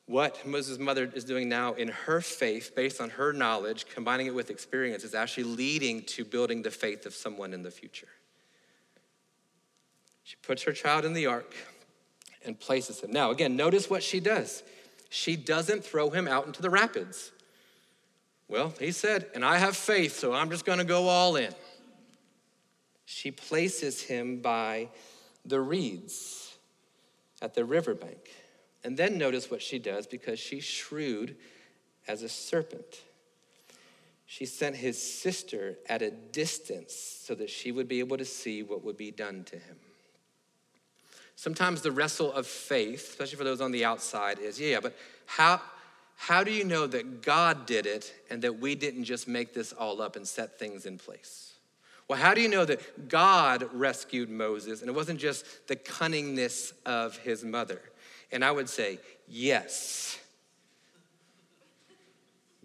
[0.07, 4.35] What Moses' mother is doing now in her faith, based on her knowledge, combining it
[4.35, 8.07] with experience, is actually leading to building the faith of someone in the future.
[10.23, 11.53] She puts her child in the ark
[12.45, 13.11] and places him.
[13.11, 14.63] Now, again, notice what she does.
[15.09, 17.31] She doesn't throw him out into the rapids.
[18.47, 21.53] Well, he said, and I have faith, so I'm just going to go all in.
[23.05, 24.89] She places him by
[25.45, 26.57] the reeds
[27.41, 28.29] at the riverbank.
[28.83, 31.35] And then notice what she does because she's shrewd
[32.07, 33.01] as a serpent.
[34.25, 38.61] She sent his sister at a distance so that she would be able to see
[38.61, 39.77] what would be done to him.
[41.37, 44.97] Sometimes the wrestle of faith, especially for those on the outside, is yeah, but
[45.27, 45.61] how,
[46.15, 49.71] how do you know that God did it and that we didn't just make this
[49.71, 51.53] all up and set things in place?
[52.07, 56.73] Well, how do you know that God rescued Moses and it wasn't just the cunningness
[56.87, 57.81] of his mother?
[58.31, 58.97] And I would say,
[59.27, 60.17] yes.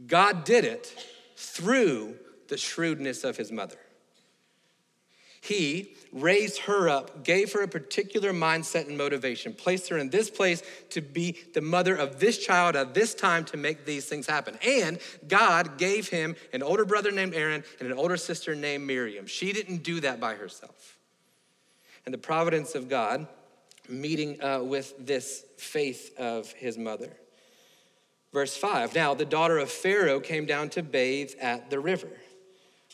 [0.06, 0.94] God did it
[1.36, 2.16] through
[2.48, 3.76] the shrewdness of his mother.
[5.42, 10.30] He raised her up, gave her a particular mindset and motivation, placed her in this
[10.30, 14.28] place to be the mother of this child at this time to make these things
[14.28, 14.56] happen.
[14.64, 19.26] And God gave him an older brother named Aaron and an older sister named Miriam.
[19.26, 20.96] She didn't do that by herself.
[22.06, 23.26] And the providence of God
[23.88, 27.16] meeting uh, with this faith of his mother.
[28.32, 32.10] Verse 5 Now the daughter of Pharaoh came down to bathe at the river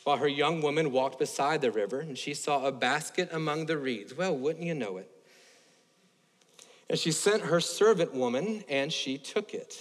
[0.05, 3.77] while her young woman walked beside the river, and she saw a basket among the
[3.77, 4.17] reeds.
[4.17, 5.11] Well, wouldn't you know it?
[6.89, 9.79] And she sent her servant woman, and she took it.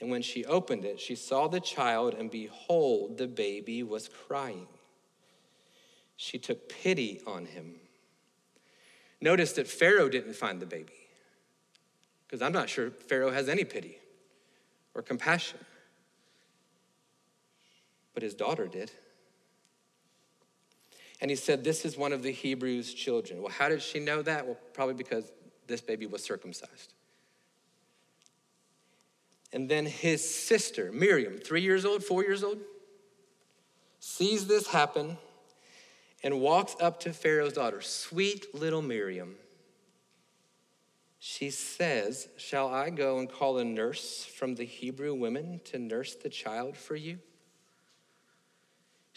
[0.00, 4.68] And when she opened it, she saw the child, and behold, the baby was crying.
[6.16, 7.76] She took pity on him.
[9.20, 10.92] Notice that Pharaoh didn't find the baby,
[12.26, 13.98] because I'm not sure Pharaoh has any pity
[14.94, 15.58] or compassion.
[18.14, 18.90] But his daughter did.
[21.20, 23.42] And he said, This is one of the Hebrews' children.
[23.42, 24.46] Well, how did she know that?
[24.46, 25.30] Well, probably because
[25.66, 26.94] this baby was circumcised.
[29.52, 32.58] And then his sister, Miriam, three years old, four years old,
[34.00, 35.16] sees this happen
[36.22, 39.36] and walks up to Pharaoh's daughter, sweet little Miriam.
[41.18, 46.14] She says, Shall I go and call a nurse from the Hebrew women to nurse
[46.14, 47.18] the child for you?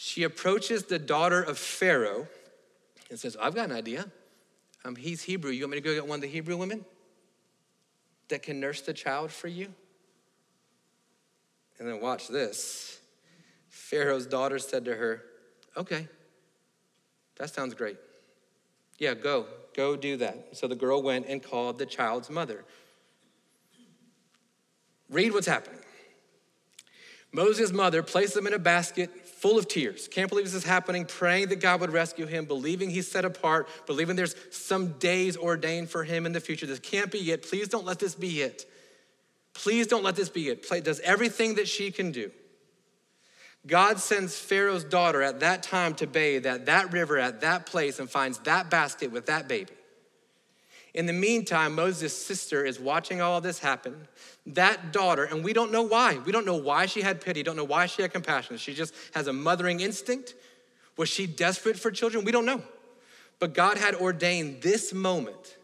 [0.02, 2.26] She approaches the daughter of Pharaoh
[3.10, 4.06] and says, I've got an idea.
[4.86, 5.52] Um, he's Hebrew.
[5.52, 6.86] You want me to go get one of the Hebrew women
[8.30, 9.68] that can nurse the child for you?
[11.78, 13.02] And then watch this.
[13.68, 15.22] Pharaoh's daughter said to her,
[15.76, 16.08] Okay,
[17.36, 17.98] that sounds great.
[19.00, 20.56] Yeah, go, go do that.
[20.56, 22.64] So the girl went and called the child's mother.
[25.10, 25.82] Read what's happening.
[27.34, 30.08] Moses' mother placed him in a basket full of tears.
[30.08, 33.70] Can't believe this is happening, praying that God would rescue him, believing he's set apart,
[33.86, 36.66] believing there's some days ordained for him in the future.
[36.66, 37.44] This can't be it.
[37.44, 38.66] Please don't let this be it.
[39.54, 40.68] Please don't let this be it.
[40.84, 42.32] Does everything that she can do.
[43.68, 48.00] God sends Pharaoh's daughter at that time to bathe at that river, at that place,
[48.00, 49.72] and finds that basket with that baby.
[50.94, 54.08] In the meantime, Moses' sister is watching all this happen.
[54.48, 56.18] That daughter, and we don't know why.
[56.26, 58.58] We don't know why she had pity, don't know why she had compassion.
[58.58, 60.34] She just has a mothering instinct.
[60.98, 62.26] Was she desperate for children?
[62.26, 62.64] We don't know.
[63.38, 65.58] But God had ordained this moment.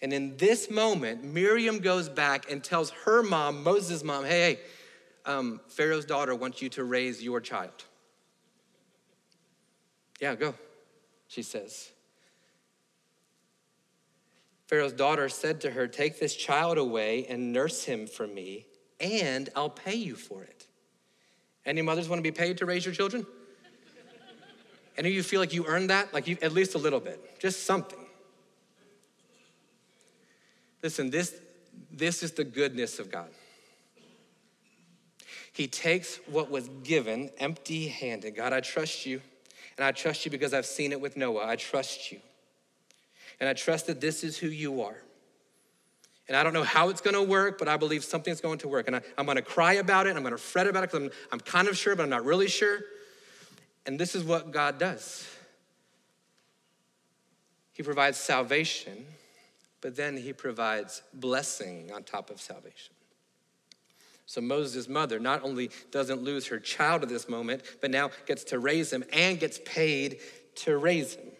[0.00, 4.60] And in this moment, Miriam goes back and tells her mom, Moses' mom, hey, hey,
[5.26, 7.84] um, Pharaoh's daughter wants you to raise your child.
[10.20, 10.54] Yeah, go,
[11.28, 11.90] she says.
[14.70, 18.66] Pharaoh's daughter said to her, Take this child away and nurse him for me,
[19.00, 20.68] and I'll pay you for it.
[21.66, 23.26] Any mothers want to be paid to raise your children?
[24.96, 26.14] Any of you feel like you earned that?
[26.14, 27.98] Like you, at least a little bit, just something.
[30.84, 31.34] Listen, this,
[31.90, 33.30] this is the goodness of God.
[35.52, 38.36] He takes what was given empty handed.
[38.36, 39.20] God, I trust you.
[39.76, 41.48] And I trust you because I've seen it with Noah.
[41.48, 42.20] I trust you.
[43.40, 44.96] And I trust that this is who you are.
[46.28, 48.86] And I don't know how it's gonna work, but I believe something's going to work.
[48.86, 51.40] And I, am gonna cry about it, I'm gonna fret about it because I'm, I'm
[51.40, 52.80] kind of sure, but I'm not really sure.
[53.86, 55.26] And this is what God does
[57.72, 59.06] He provides salvation,
[59.80, 62.94] but then He provides blessing on top of salvation.
[64.30, 68.44] So Moses' mother not only doesn't lose her child at this moment, but now gets
[68.44, 70.20] to raise him and gets paid
[70.54, 71.32] to raise him.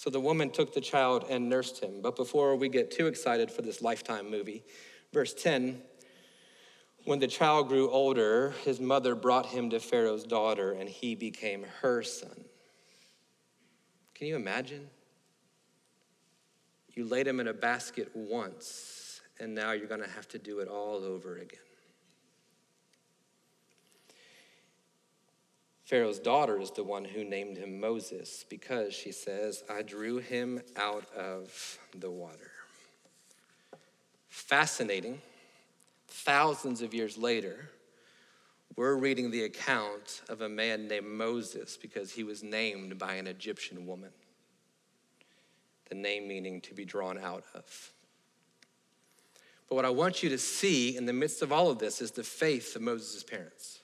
[0.00, 2.00] So the woman took the child and nursed him.
[2.00, 4.64] But before we get too excited for this lifetime movie,
[5.12, 5.82] verse 10
[7.04, 11.66] when the child grew older, his mother brought him to Pharaoh's daughter, and he became
[11.82, 12.44] her son.
[14.14, 14.88] Can you imagine?
[16.94, 20.60] You laid him in a basket once, and now you're going to have to do
[20.60, 21.60] it all over again.
[25.90, 30.62] Pharaoh's daughter is the one who named him Moses because she says, I drew him
[30.76, 32.52] out of the water.
[34.28, 35.20] Fascinating.
[36.06, 37.70] Thousands of years later,
[38.76, 43.26] we're reading the account of a man named Moses because he was named by an
[43.26, 44.10] Egyptian woman.
[45.88, 47.90] The name meaning to be drawn out of.
[49.68, 52.12] But what I want you to see in the midst of all of this is
[52.12, 53.79] the faith of Moses' parents.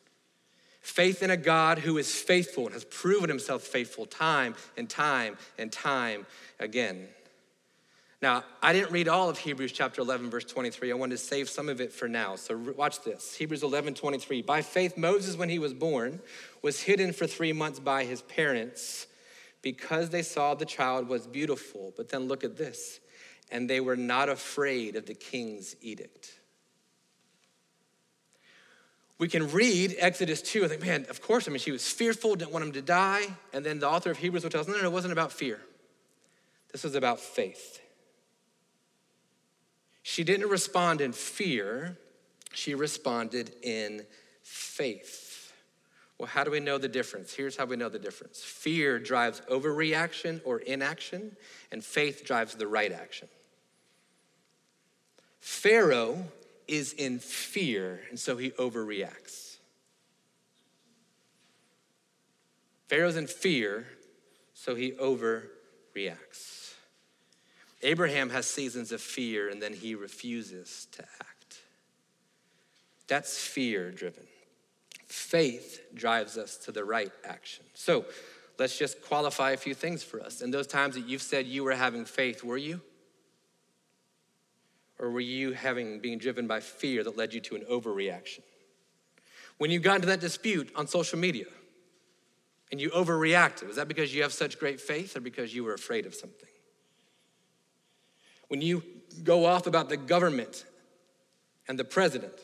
[0.87, 5.37] Faith in a God who is faithful and has proven himself faithful time and time
[5.59, 6.24] and time
[6.61, 7.09] again.
[8.22, 10.93] Now, I didn't read all of Hebrews chapter 11, verse 23.
[10.93, 12.37] I wanted to save some of it for now.
[12.37, 14.43] So watch this Hebrews 11, 23.
[14.43, 16.20] By faith, Moses, when he was born,
[16.62, 19.09] was hidden for three months by his parents
[19.62, 21.95] because they saw the child was beautiful.
[21.97, 23.01] But then look at this
[23.51, 26.39] and they were not afraid of the king's edict
[29.19, 32.37] we can read Exodus 2 and think, man, of course, I mean, she was fearful,
[32.37, 33.27] didn't want him to die.
[33.53, 35.61] And then the author of Hebrews will tell us, no, no, it wasn't about fear.
[36.73, 37.81] This was about faith.
[40.03, 41.97] She didn't respond in fear,
[42.53, 44.07] she responded in
[44.43, 45.53] faith.
[46.19, 47.35] Well, how do we know the difference?
[47.35, 51.37] Here's how we know the difference fear drives overreaction or inaction,
[51.73, 53.29] and faith drives the right action.
[55.41, 56.25] Pharaoh
[56.69, 59.57] is in fear, and so he overreacts.
[62.89, 63.87] Pharaoh's in fear,
[64.55, 66.75] so he overreacts.
[67.83, 71.62] Abraham has seasons of fear, and then he refuses to act.
[73.09, 74.27] That's fear driven.
[75.07, 77.64] Faith drives us to the right action.
[77.75, 78.05] So
[78.59, 80.43] let's just qualify a few things for us.
[80.43, 82.81] In those times that you've said you were having faith, were you?
[84.99, 88.40] Or were you having being driven by fear that led you to an overreaction?
[89.59, 91.47] When you got into that dispute on social media
[92.70, 95.74] and you overreacted, was that because you have such great faith or because you were
[95.74, 96.49] afraid of something?
[98.49, 98.82] When you
[99.22, 100.64] go off about the government
[101.68, 102.34] and the president,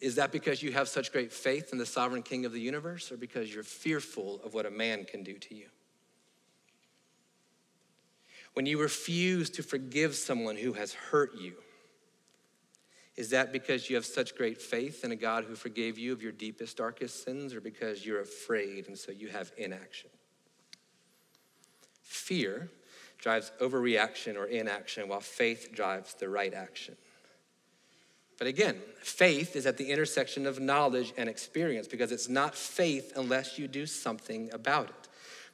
[0.00, 3.12] is that because you have such great faith in the sovereign king of the universe
[3.12, 5.66] or because you're fearful of what a man can do to you?
[8.54, 11.54] When you refuse to forgive someone who has hurt you,
[13.16, 16.22] is that because you have such great faith in a God who forgave you of
[16.22, 20.10] your deepest, darkest sins, or because you're afraid and so you have inaction?
[22.02, 22.70] Fear
[23.18, 26.96] drives overreaction or inaction, while faith drives the right action.
[28.38, 33.12] But again, faith is at the intersection of knowledge and experience because it's not faith
[33.14, 35.08] unless you do something about it.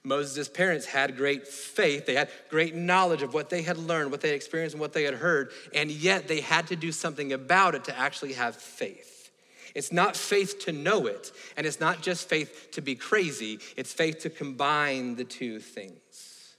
[0.08, 2.06] Moses' parents had great faith.
[2.06, 4.94] They had great knowledge of what they had learned, what they had experienced, and what
[4.94, 8.56] they had heard, and yet they had to do something about it to actually have
[8.56, 9.30] faith.
[9.74, 13.92] It's not faith to know it, and it's not just faith to be crazy, it's
[13.92, 16.56] faith to combine the two things.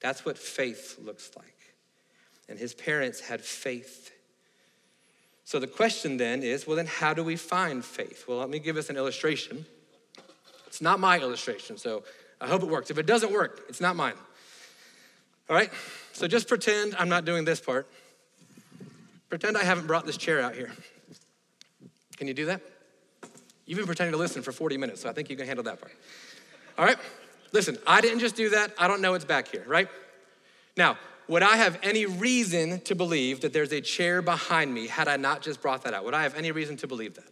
[0.00, 1.74] That's what faith looks like.
[2.48, 4.12] And his parents had faith.
[5.44, 8.26] So the question then is well, then how do we find faith?
[8.28, 9.64] Well, let me give us an illustration.
[10.66, 12.04] It's not my illustration, so
[12.40, 12.90] I hope it works.
[12.90, 14.14] If it doesn't work, it's not mine.
[15.48, 15.70] All right?
[16.12, 17.88] So just pretend I'm not doing this part.
[19.28, 20.72] Pretend I haven't brought this chair out here.
[22.16, 22.60] Can you do that?
[23.66, 25.80] You've been pretending to listen for 40 minutes, so I think you can handle that
[25.80, 25.92] part.
[26.76, 26.98] All right?
[27.52, 28.72] Listen, I didn't just do that.
[28.78, 29.88] I don't know it's back here, right?
[30.76, 35.06] Now, would I have any reason to believe that there's a chair behind me had
[35.06, 36.04] I not just brought that out?
[36.04, 37.28] Would I have any reason to believe that?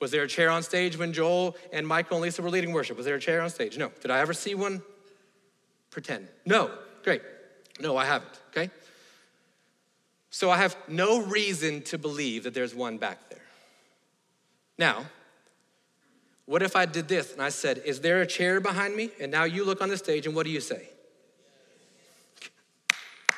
[0.00, 2.96] Was there a chair on stage when Joel and Michael and Lisa were leading worship?
[2.96, 3.78] Was there a chair on stage?
[3.78, 3.90] No.
[4.00, 4.82] Did I ever see one?
[5.90, 6.28] Pretend.
[6.44, 6.70] No.
[7.02, 7.22] Great.
[7.80, 8.70] No, I haven't, okay?
[10.30, 13.40] So I have no reason to believe that there's one back there.
[14.78, 15.06] Now,
[16.44, 19.10] what if I did this and I said, Is there a chair behind me?
[19.20, 20.88] And now you look on the stage and what do you say?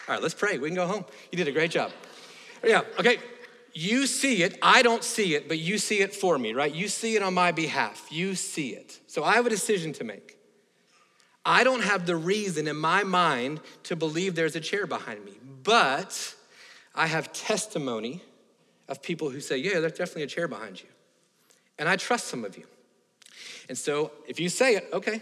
[0.09, 0.59] All right, let's pray.
[0.59, 1.05] We can go home.
[1.31, 1.93] You did a great job.
[2.65, 3.19] Yeah, okay.
[3.81, 6.75] You see it, I don't see it, but you see it for me, right?
[6.75, 8.09] You see it on my behalf.
[8.11, 8.99] You see it.
[9.07, 10.37] So I have a decision to make.
[11.47, 15.39] I don't have the reason in my mind to believe there's a chair behind me,
[15.63, 16.35] but
[16.93, 18.21] I have testimony
[18.89, 20.89] of people who say, Yeah, there's definitely a chair behind you.
[21.79, 22.65] And I trust some of you.
[23.69, 25.21] And so if you say it, okay.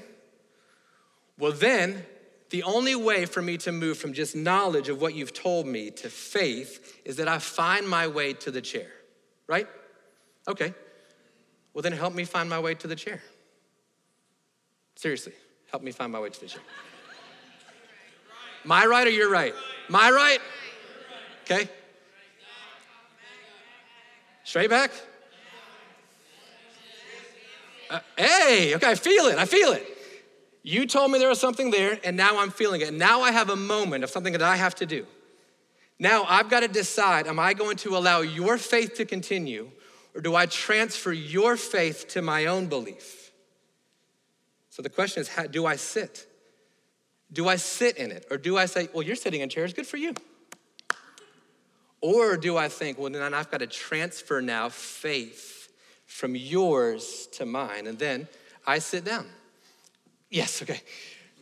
[1.39, 2.07] Well, then
[2.51, 5.91] the only way for me to move from just knowledge of what you've told me
[5.91, 8.89] to faith is that I find my way to the chair,
[9.49, 9.67] right?
[10.47, 10.73] Okay.
[11.75, 13.21] Well, then help me find my way to the chair.
[14.95, 15.33] Seriously,
[15.71, 16.63] help me find my way to the chair.
[18.65, 19.55] My right or your right?
[19.89, 20.41] My right?
[21.45, 21.69] Okay.
[24.45, 24.91] Straight back?
[27.91, 29.39] Uh, hey, okay, I feel it.
[29.39, 29.96] I feel it.
[30.69, 32.93] You told me there was something there, and now I'm feeling it.
[32.93, 35.07] Now I have a moment of something that I have to do.
[36.01, 39.71] Now I've got to decide am I going to allow your faith to continue,
[40.13, 43.31] or do I transfer your faith to my own belief?
[44.71, 46.27] So the question is how, do I sit?
[47.33, 48.27] Do I sit in it?
[48.29, 50.15] Or do I say, well, you're sitting in chairs, good for you?
[52.01, 55.69] Or do I think, well, then I've got to transfer now faith
[56.07, 58.27] from yours to mine, and then
[58.67, 59.27] I sit down.
[60.31, 60.81] Yes, okay.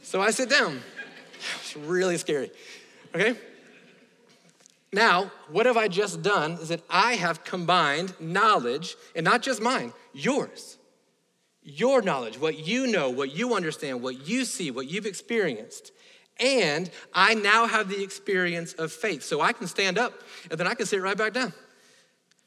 [0.03, 0.81] So I sit down.
[1.61, 2.51] It's really scary.
[3.15, 3.37] Okay?
[4.93, 9.61] Now, what have I just done is that I have combined knowledge, and not just
[9.61, 10.79] mine, yours.
[11.63, 15.91] Your knowledge, what you know, what you understand, what you see, what you've experienced.
[16.39, 19.23] And I now have the experience of faith.
[19.23, 20.13] So I can stand up
[20.51, 21.53] and then I can sit right back down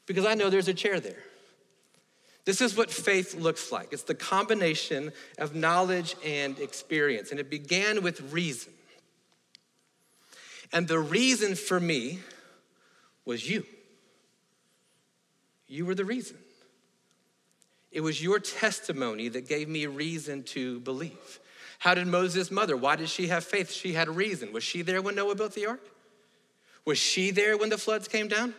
[0.06, 1.22] because I know there's a chair there.
[2.48, 7.30] This is what faith looks like it's the combination of knowledge and experience.
[7.30, 8.72] And it began with reason.
[10.72, 12.20] And the reason for me
[13.26, 13.66] was you.
[15.66, 16.38] You were the reason.
[17.92, 21.40] It was your testimony that gave me reason to believe.
[21.78, 23.70] How did Moses' mother, why did she have faith?
[23.70, 24.54] She had reason.
[24.54, 25.86] Was she there when Noah built the ark?
[26.86, 28.54] Was she there when the floods came down?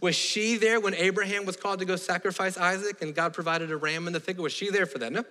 [0.00, 3.76] Was she there when Abraham was called to go sacrifice Isaac and God provided a
[3.76, 4.42] ram in the thicket?
[4.42, 5.12] Was she there for that?
[5.12, 5.24] No.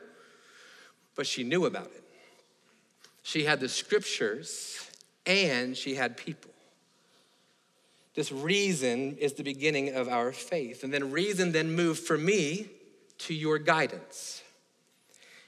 [1.16, 2.04] But she knew about it.
[3.24, 4.90] She had the scriptures
[5.26, 6.52] and she had people.
[8.16, 10.84] This reason is the beginning of our faith.
[10.84, 12.68] And then reason then moved for me
[13.20, 14.42] to your guidance.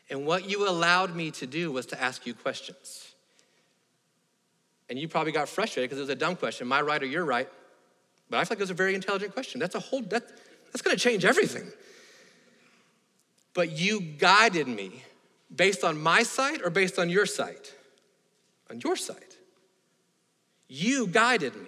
[0.10, 3.08] And what you allowed me to do was to ask you questions.
[4.90, 6.68] And you probably got frustrated because it was a dumb question.
[6.68, 7.50] My right or your right?
[8.32, 9.60] But I feel like it's a very intelligent question.
[9.60, 10.24] That's a whole, that,
[10.68, 11.70] that's gonna change everything.
[13.54, 15.04] But you guided me
[15.54, 17.76] based on my sight or based on your sight?
[18.70, 19.38] On your sight.
[20.70, 21.68] You guided me.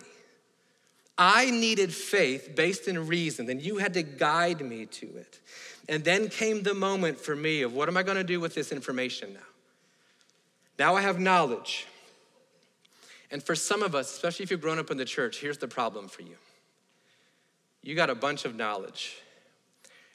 [1.18, 5.41] I needed faith based in reason, and you had to guide me to it.
[5.89, 8.72] And then came the moment for me of what am I gonna do with this
[8.72, 9.39] information now?
[10.80, 11.88] Now I have knowledge.
[13.32, 15.68] And for some of us, especially if you've grown up in the church, here's the
[15.68, 16.38] problem for you
[17.84, 19.18] you got a bunch of knowledge.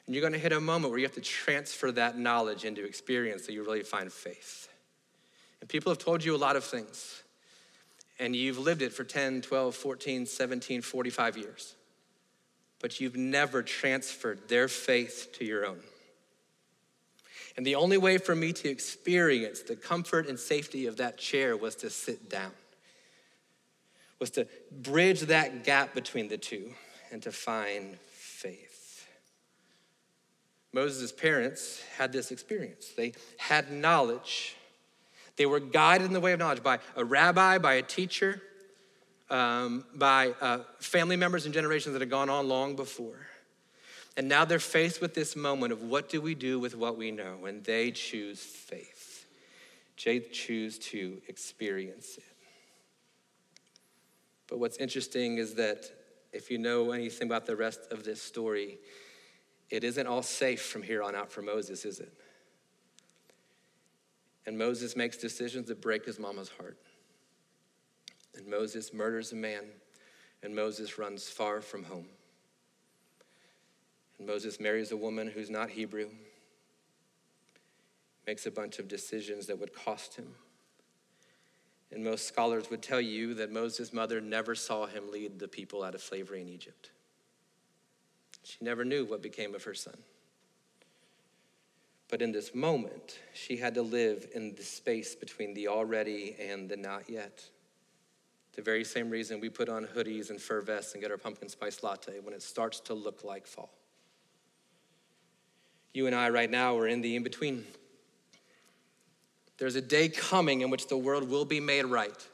[0.05, 2.83] And you're going to hit a moment where you have to transfer that knowledge into
[2.83, 4.67] experience so you really find faith.
[5.61, 7.21] And people have told you a lot of things,
[8.17, 11.75] and you've lived it for 10, 12, 14, 17, 45 years.
[12.81, 15.81] But you've never transferred their faith to your own.
[17.55, 21.55] And the only way for me to experience the comfort and safety of that chair
[21.55, 22.51] was to sit down,
[24.17, 26.73] was to bridge that gap between the two
[27.11, 29.07] and to find faith.
[30.71, 32.89] Moses' parents had this experience.
[32.95, 34.55] They had knowledge.
[35.35, 38.41] They were guided in the way of knowledge by a rabbi, by a teacher,
[39.29, 43.27] um, by uh, family members and generations that had gone on long before.
[44.17, 47.09] And now they're faced with this moment of what do we do with what we
[47.09, 47.45] know?
[47.45, 49.25] And they choose faith.
[50.03, 52.23] They choose to experience it.
[54.47, 55.89] But what's interesting is that
[56.31, 58.77] if you know anything about the rest of this story,
[59.69, 62.13] it isn't all safe from here on out for Moses, is it?
[64.45, 66.77] And Moses makes decisions that break his mama's heart.
[68.35, 69.65] And Moses murders a man,
[70.41, 72.07] and Moses runs far from home.
[74.17, 76.09] And Moses marries a woman who's not Hebrew,
[78.25, 80.35] makes a bunch of decisions that would cost him.
[81.91, 85.83] And most scholars would tell you that Moses' mother never saw him lead the people
[85.83, 86.91] out of slavery in Egypt.
[88.43, 89.97] She never knew what became of her son.
[92.09, 96.67] But in this moment, she had to live in the space between the already and
[96.67, 97.43] the not yet.
[98.53, 101.49] The very same reason we put on hoodies and fur vests and get our pumpkin
[101.49, 103.71] spice latte when it starts to look like fall.
[105.93, 107.65] You and I, right now, are in the in between.
[109.59, 112.27] There's a day coming in which the world will be made right.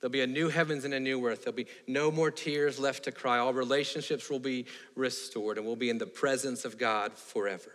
[0.00, 1.44] There'll be a new heavens and a new earth.
[1.44, 3.38] There'll be no more tears left to cry.
[3.38, 7.72] All relationships will be restored, and we'll be in the presence of God forever.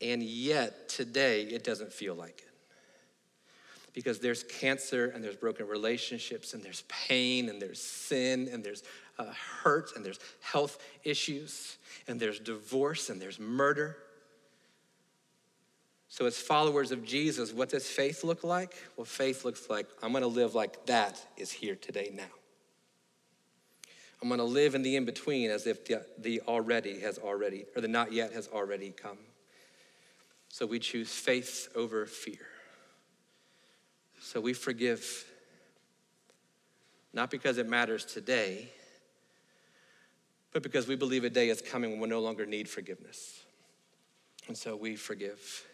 [0.00, 2.50] And yet, today, it doesn't feel like it.
[3.92, 8.84] Because there's cancer, and there's broken relationships, and there's pain, and there's sin, and there's
[9.18, 13.96] uh, hurt, and there's health issues, and there's divorce, and there's murder.
[16.14, 18.76] So, as followers of Jesus, what does faith look like?
[18.96, 22.22] Well, faith looks like I'm gonna live like that is here today now.
[24.22, 27.82] I'm gonna live in the in between as if the, the already has already, or
[27.82, 29.18] the not yet has already come.
[30.50, 32.46] So, we choose faith over fear.
[34.20, 35.24] So, we forgive
[37.12, 38.68] not because it matters today,
[40.52, 43.40] but because we believe a day is coming when we'll no longer need forgiveness.
[44.46, 45.64] And so we forgive.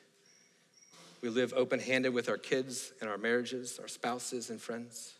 [1.20, 5.14] We live open handed with our kids and our marriages, our spouses and friends.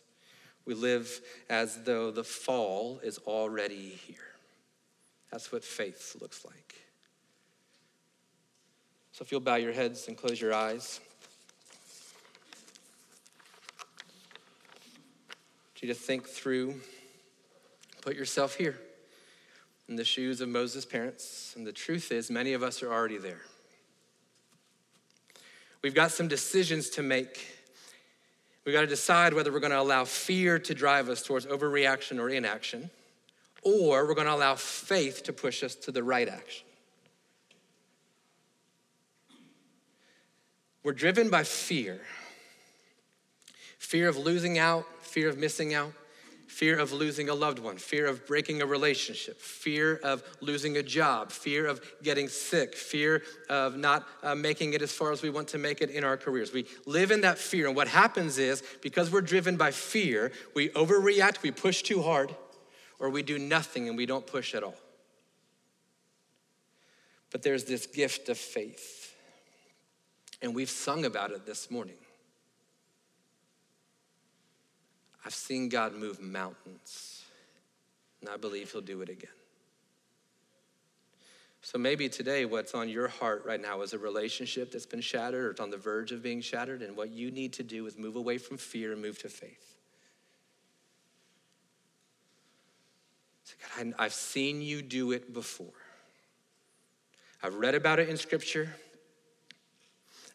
[0.65, 4.17] We live as though the fall is already here.
[5.31, 6.75] That's what faith looks like.
[9.13, 10.99] So if you'll bow your heads and close your eyes.
[15.81, 16.79] You to think through,
[18.01, 18.77] put yourself here
[19.89, 21.55] in the shoes of Moses' parents.
[21.57, 23.41] And the truth is, many of us are already there.
[25.83, 27.47] We've got some decisions to make.
[28.65, 32.19] We've got to decide whether we're going to allow fear to drive us towards overreaction
[32.19, 32.91] or inaction,
[33.63, 36.65] or we're going to allow faith to push us to the right action.
[40.83, 41.99] We're driven by fear
[43.77, 45.91] fear of losing out, fear of missing out,
[46.51, 50.83] fear of losing a loved one, fear of breaking a relationship, fear of losing a
[50.83, 55.29] job, fear of getting sick, fear of not uh, making it as far as we
[55.29, 56.51] want to make it in our careers.
[56.51, 57.67] We live in that fear.
[57.67, 62.35] And what happens is, because we're driven by fear, we overreact, we push too hard,
[62.99, 64.75] or we do nothing and we don't push at all.
[67.31, 69.15] But there's this gift of faith.
[70.41, 71.95] And we've sung about it this morning.
[75.25, 77.23] I've seen God move mountains,
[78.21, 79.29] and I believe He'll do it again.
[81.63, 85.45] So maybe today, what's on your heart right now is a relationship that's been shattered
[85.45, 87.97] or it's on the verge of being shattered, and what you need to do is
[87.97, 89.77] move away from fear and move to faith.
[93.43, 95.67] So God, I've seen you do it before.
[97.43, 98.69] I've read about it in Scripture.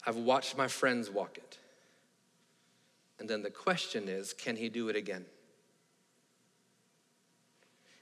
[0.06, 1.58] I've watched my friends walk it.
[3.18, 5.24] And then the question is can he do it again?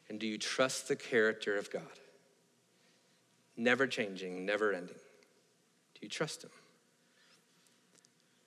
[0.08, 1.82] And do you trust the character of God?
[3.56, 4.96] Never changing, never ending.
[4.96, 6.50] Do you trust him?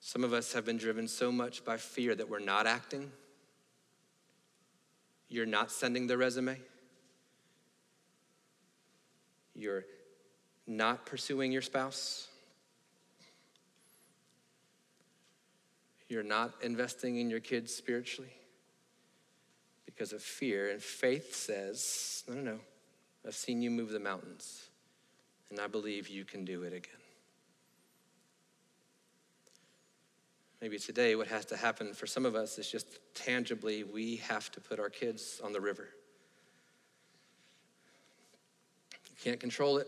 [0.00, 3.10] Some of us have been driven so much by fear that we're not acting.
[5.28, 6.58] You're not sending the resume.
[9.54, 9.84] You're
[10.66, 12.27] not pursuing your spouse.
[16.08, 18.32] You're not investing in your kids spiritually
[19.84, 20.70] because of fear.
[20.70, 22.58] And faith says, no, no, no.
[23.26, 24.68] I've seen you move the mountains,
[25.50, 27.00] and I believe you can do it again.
[30.62, 34.50] Maybe today, what has to happen for some of us is just tangibly, we have
[34.52, 35.88] to put our kids on the river.
[39.10, 39.86] You can't control it,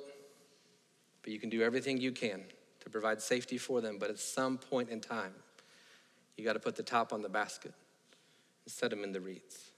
[1.23, 2.43] but you can do everything you can
[2.81, 3.97] to provide safety for them.
[3.99, 5.33] But at some point in time,
[6.41, 7.75] you got to put the top on the basket
[8.65, 9.71] and set them in the reeds.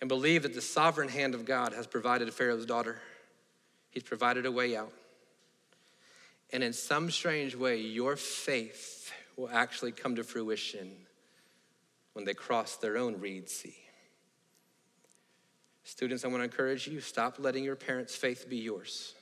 [0.00, 3.00] And believe that the sovereign hand of God has provided Pharaoh's daughter,
[3.90, 4.92] He's provided a way out.
[6.52, 10.92] And in some strange way, your faith will actually come to fruition
[12.12, 13.76] when they cross their own reed sea.
[15.82, 19.14] Students, I want to encourage you stop letting your parents' faith be yours.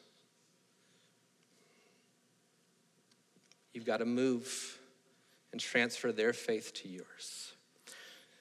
[3.72, 4.78] You've got to move
[5.52, 7.52] and transfer their faith to yours.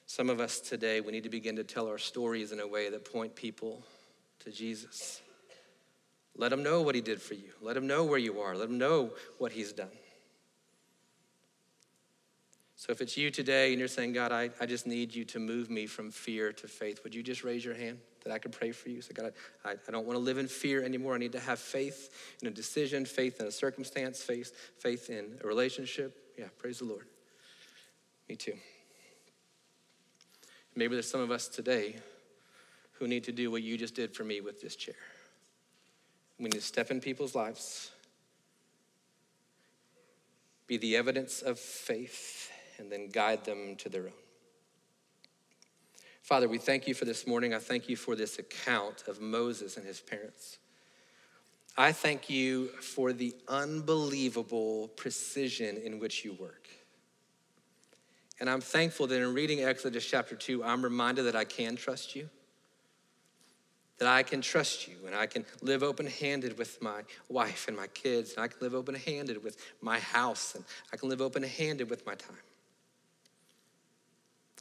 [0.05, 2.89] Some of us today, we need to begin to tell our stories in a way
[2.89, 3.83] that point people
[4.39, 5.21] to Jesus.
[6.35, 7.51] Let them know what he did for you.
[7.61, 8.55] Let them know where you are.
[8.55, 9.87] Let them know what he's done.
[12.75, 15.39] So if it's you today and you're saying, God, I, I just need you to
[15.39, 18.53] move me from fear to faith, would you just raise your hand that I could
[18.53, 19.01] pray for you?
[19.01, 19.33] So, God,
[19.63, 21.13] I, I don't want to live in fear anymore.
[21.13, 22.09] I need to have faith
[22.41, 26.20] in a decision, faith in a circumstance, faith, faith in a relationship.
[26.41, 27.05] Yeah, praise the Lord.
[28.27, 28.55] Me too.
[30.75, 31.97] Maybe there's some of us today
[32.93, 34.95] who need to do what you just did for me with this chair.
[36.39, 37.91] We need to step in people's lives,
[40.65, 44.13] be the evidence of faith, and then guide them to their own.
[46.23, 47.53] Father, we thank you for this morning.
[47.53, 50.57] I thank you for this account of Moses and his parents.
[51.77, 56.67] I thank you for the unbelievable precision in which you work.
[58.39, 62.15] And I'm thankful that in reading Exodus chapter 2, I'm reminded that I can trust
[62.15, 62.29] you,
[63.99, 67.77] that I can trust you, and I can live open handed with my wife and
[67.77, 71.21] my kids, and I can live open handed with my house, and I can live
[71.21, 72.37] open handed with my time.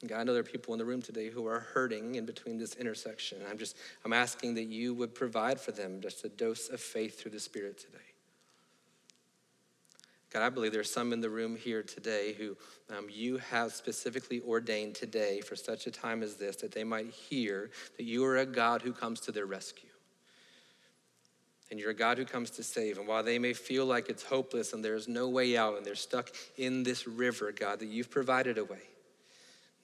[0.07, 2.57] God, I know there are people in the room today who are hurting in between
[2.57, 3.39] this intersection.
[3.51, 7.21] I'm just, I'm asking that you would provide for them just a dose of faith
[7.21, 7.99] through the Spirit today.
[10.33, 12.57] God, I believe there's some in the room here today who
[12.97, 17.11] um, you have specifically ordained today for such a time as this that they might
[17.11, 19.89] hear that you are a God who comes to their rescue.
[21.71, 22.97] And you're a God who comes to save.
[22.97, 25.95] And while they may feel like it's hopeless and there's no way out and they're
[25.95, 28.90] stuck in this river, God, that you've provided a way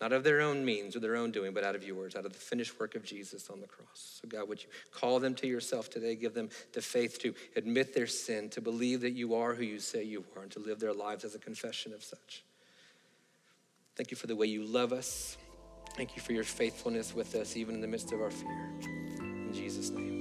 [0.01, 2.33] not of their own means or their own doing, but out of yours, out of
[2.33, 4.21] the finished work of Jesus on the cross.
[4.21, 6.15] So, God, would you call them to yourself today?
[6.15, 9.79] Give them the faith to admit their sin, to believe that you are who you
[9.79, 12.45] say you are, and to live their lives as a confession of such.
[13.97, 15.39] Thank you for the way you love us.
[15.97, 18.71] Thank you for your faithfulness with us, even in the midst of our fear.
[19.23, 20.16] In Jesus' name.